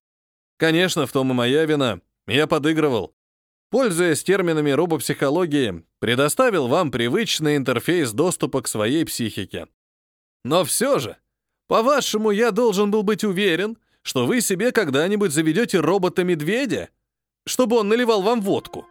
[0.57, 1.99] «Конечно, в том и моя вина.
[2.27, 3.15] Я подыгрывал.
[3.71, 9.67] Пользуясь терминами робопсихологии, предоставил вам привычный интерфейс доступа к своей психике.
[10.43, 11.17] Но все же,
[11.67, 13.77] по-вашему, я должен был быть уверен,
[14.07, 16.87] что вы себе когда-нибудь заведете робота-медведя,
[17.45, 18.87] чтобы он наливал вам водку.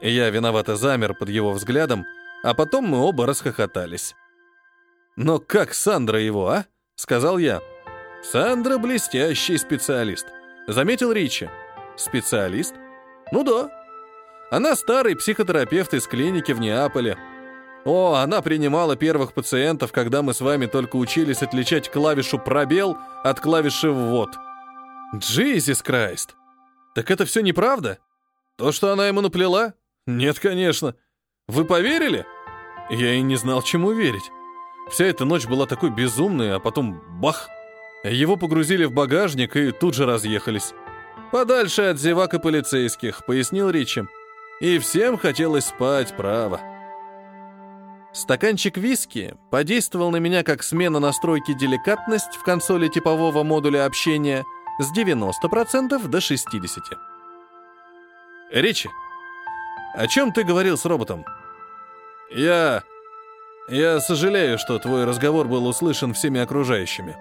[0.00, 2.04] Я виновато замер под его взглядом,
[2.42, 4.16] а потом мы оба расхохотались.
[5.14, 6.66] «Но как Сандра его, а?»—
[6.96, 7.60] сказал я.
[8.24, 10.26] «Сандра— блестящий специалист»,—
[10.66, 11.48] заметил Ричи.
[11.96, 12.74] «Специалист?»
[13.30, 13.70] Ну да.
[14.50, 17.16] Она старый психотерапевт из клиники в Неаполе.
[17.84, 23.40] О, она принимала первых пациентов, когда мы с вами только учились отличать клавишу «пробел» от
[23.40, 24.30] клавиши «ввод».
[25.14, 26.34] Джизис Крайст!
[26.94, 27.98] Так это все неправда?
[28.56, 29.74] То, что она ему наплела?
[30.06, 30.96] Нет, конечно.
[31.46, 32.26] Вы поверили?
[32.90, 34.30] Я и не знал, чему верить.
[34.90, 37.48] Вся эта ночь была такой безумной, а потом бах!
[38.04, 40.74] Его погрузили в багажник и тут же разъехались.
[41.30, 44.04] «Подальше от зевак и полицейских»,— пояснил Ричи.
[44.60, 46.77] «И всем хотелось спать, право».
[48.18, 54.44] Стаканчик виски подействовал на меня как смена настройки деликатность в консоли типового модуля общения
[54.80, 56.98] с 90% до 60%.
[58.50, 58.90] «Ричи,
[59.94, 61.24] о чем ты говорил с роботом?»
[62.34, 62.82] «Я...
[63.68, 67.16] я сожалею, что твой разговор был услышан всеми окружающими».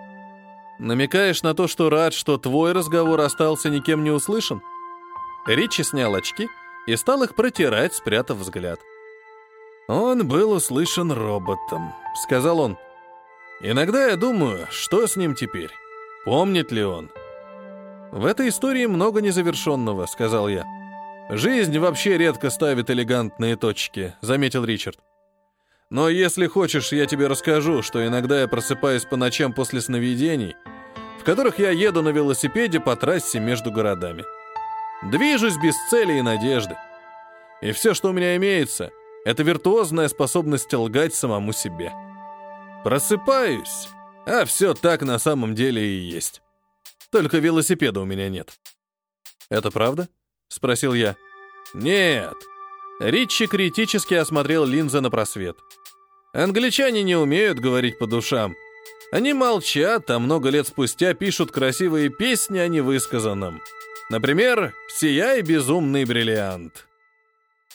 [0.80, 4.64] Намекаешь на то, что рад, что твой разговор остался никем не услышан?
[5.46, 6.50] Ричи снял очки
[6.88, 8.80] и стал их протирать, спрятав взгляд.
[9.88, 12.78] «Он был услышан роботом»,— сказал он.
[13.62, 15.72] «Иногда я думаю, что с ним теперь?
[16.26, 17.10] Помнит ли он?»
[18.12, 20.66] «В этой истории много незавершенного»,— сказал я.
[21.30, 25.00] «Жизнь вообще редко ставит элегантные точки»,— заметил Ричард.
[25.90, 30.56] Но если хочешь, я тебе расскажу, что иногда я просыпаюсь по ночам после сновидений,
[31.20, 34.26] в которых я еду на велосипеде по трассе между городами.
[35.04, 36.76] Движусь без цели и надежды.
[37.62, 38.92] И все, что у меня имеется,
[39.28, 41.92] это виртуозная способность лгать самому себе.
[42.86, 43.90] Просыпаюсь,
[44.26, 46.42] а все так на самом деле и есть.
[47.12, 48.58] Только велосипеда у меня нет.
[49.50, 50.08] «Это правда?»—
[50.48, 51.18] спросил я.
[51.74, 52.36] «Нет».
[53.02, 55.58] Ричи критически осмотрел линзы на просвет.
[56.32, 58.56] Англичане не умеют говорить по душам.
[59.12, 63.62] Они молчат, а много лет спустя пишут красивые песни о невысказанном.
[64.10, 66.87] Например, «Сияй, безумный бриллиант».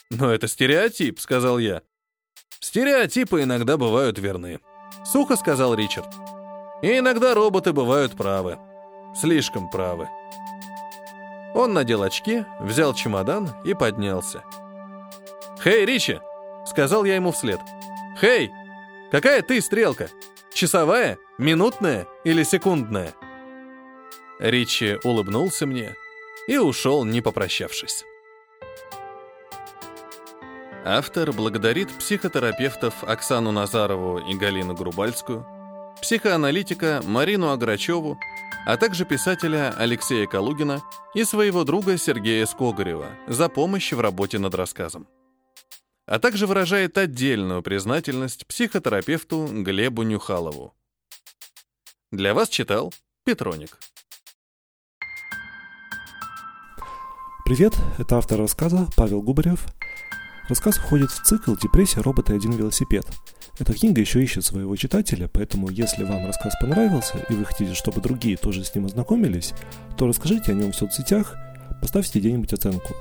[0.09, 1.81] «Но это стереотип»,— сказал я.
[2.59, 4.59] «Стереотипы иногда бывают верны»,—
[5.05, 6.07] сухо сказал Ричард.
[6.81, 8.57] «И иногда роботы бывают правы.
[9.15, 10.07] Слишком правы».
[11.53, 14.43] Он надел очки, взял чемодан и поднялся.
[15.63, 16.19] «Хей, Ричи!»—
[16.65, 17.59] сказал я ему вслед.
[18.19, 18.51] «Хей,
[19.11, 20.09] какая ты стрелка?
[20.53, 23.13] Часовая, минутная или секундная?»
[24.39, 25.95] Ричи улыбнулся мне
[26.47, 28.05] и ушел, не попрощавшись.
[30.85, 35.45] Автор благодарит психотерапевтов Оксану Назарову и Галину Грубальскую,
[36.01, 38.19] психоаналитика Марину Аграчеву,
[38.65, 40.81] а также писателя Алексея Калугина
[41.13, 45.07] и своего друга Сергея Скогарева за помощь в работе над рассказом
[46.05, 50.73] а также выражает отдельную признательность психотерапевту Глебу Нюхалову.
[52.11, 52.93] Для вас читал
[53.25, 53.79] Петроник.
[57.45, 59.65] Привет, это автор рассказа Павел Губарев.
[60.49, 63.05] Рассказ входит в цикл «Депрессия, робота и один велосипед».
[63.59, 68.01] Эта книга еще ищет своего читателя, поэтому если вам рассказ понравился и вы хотите, чтобы
[68.01, 69.53] другие тоже с ним ознакомились,
[69.97, 71.35] то расскажите о нем в соцсетях,
[71.79, 72.95] поставьте где-нибудь оценку.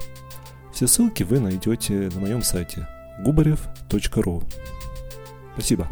[0.72, 2.86] Все ссылки вы найдете на моем сайте
[3.24, 4.44] gubarev.ru.
[5.54, 5.88] Спасибо.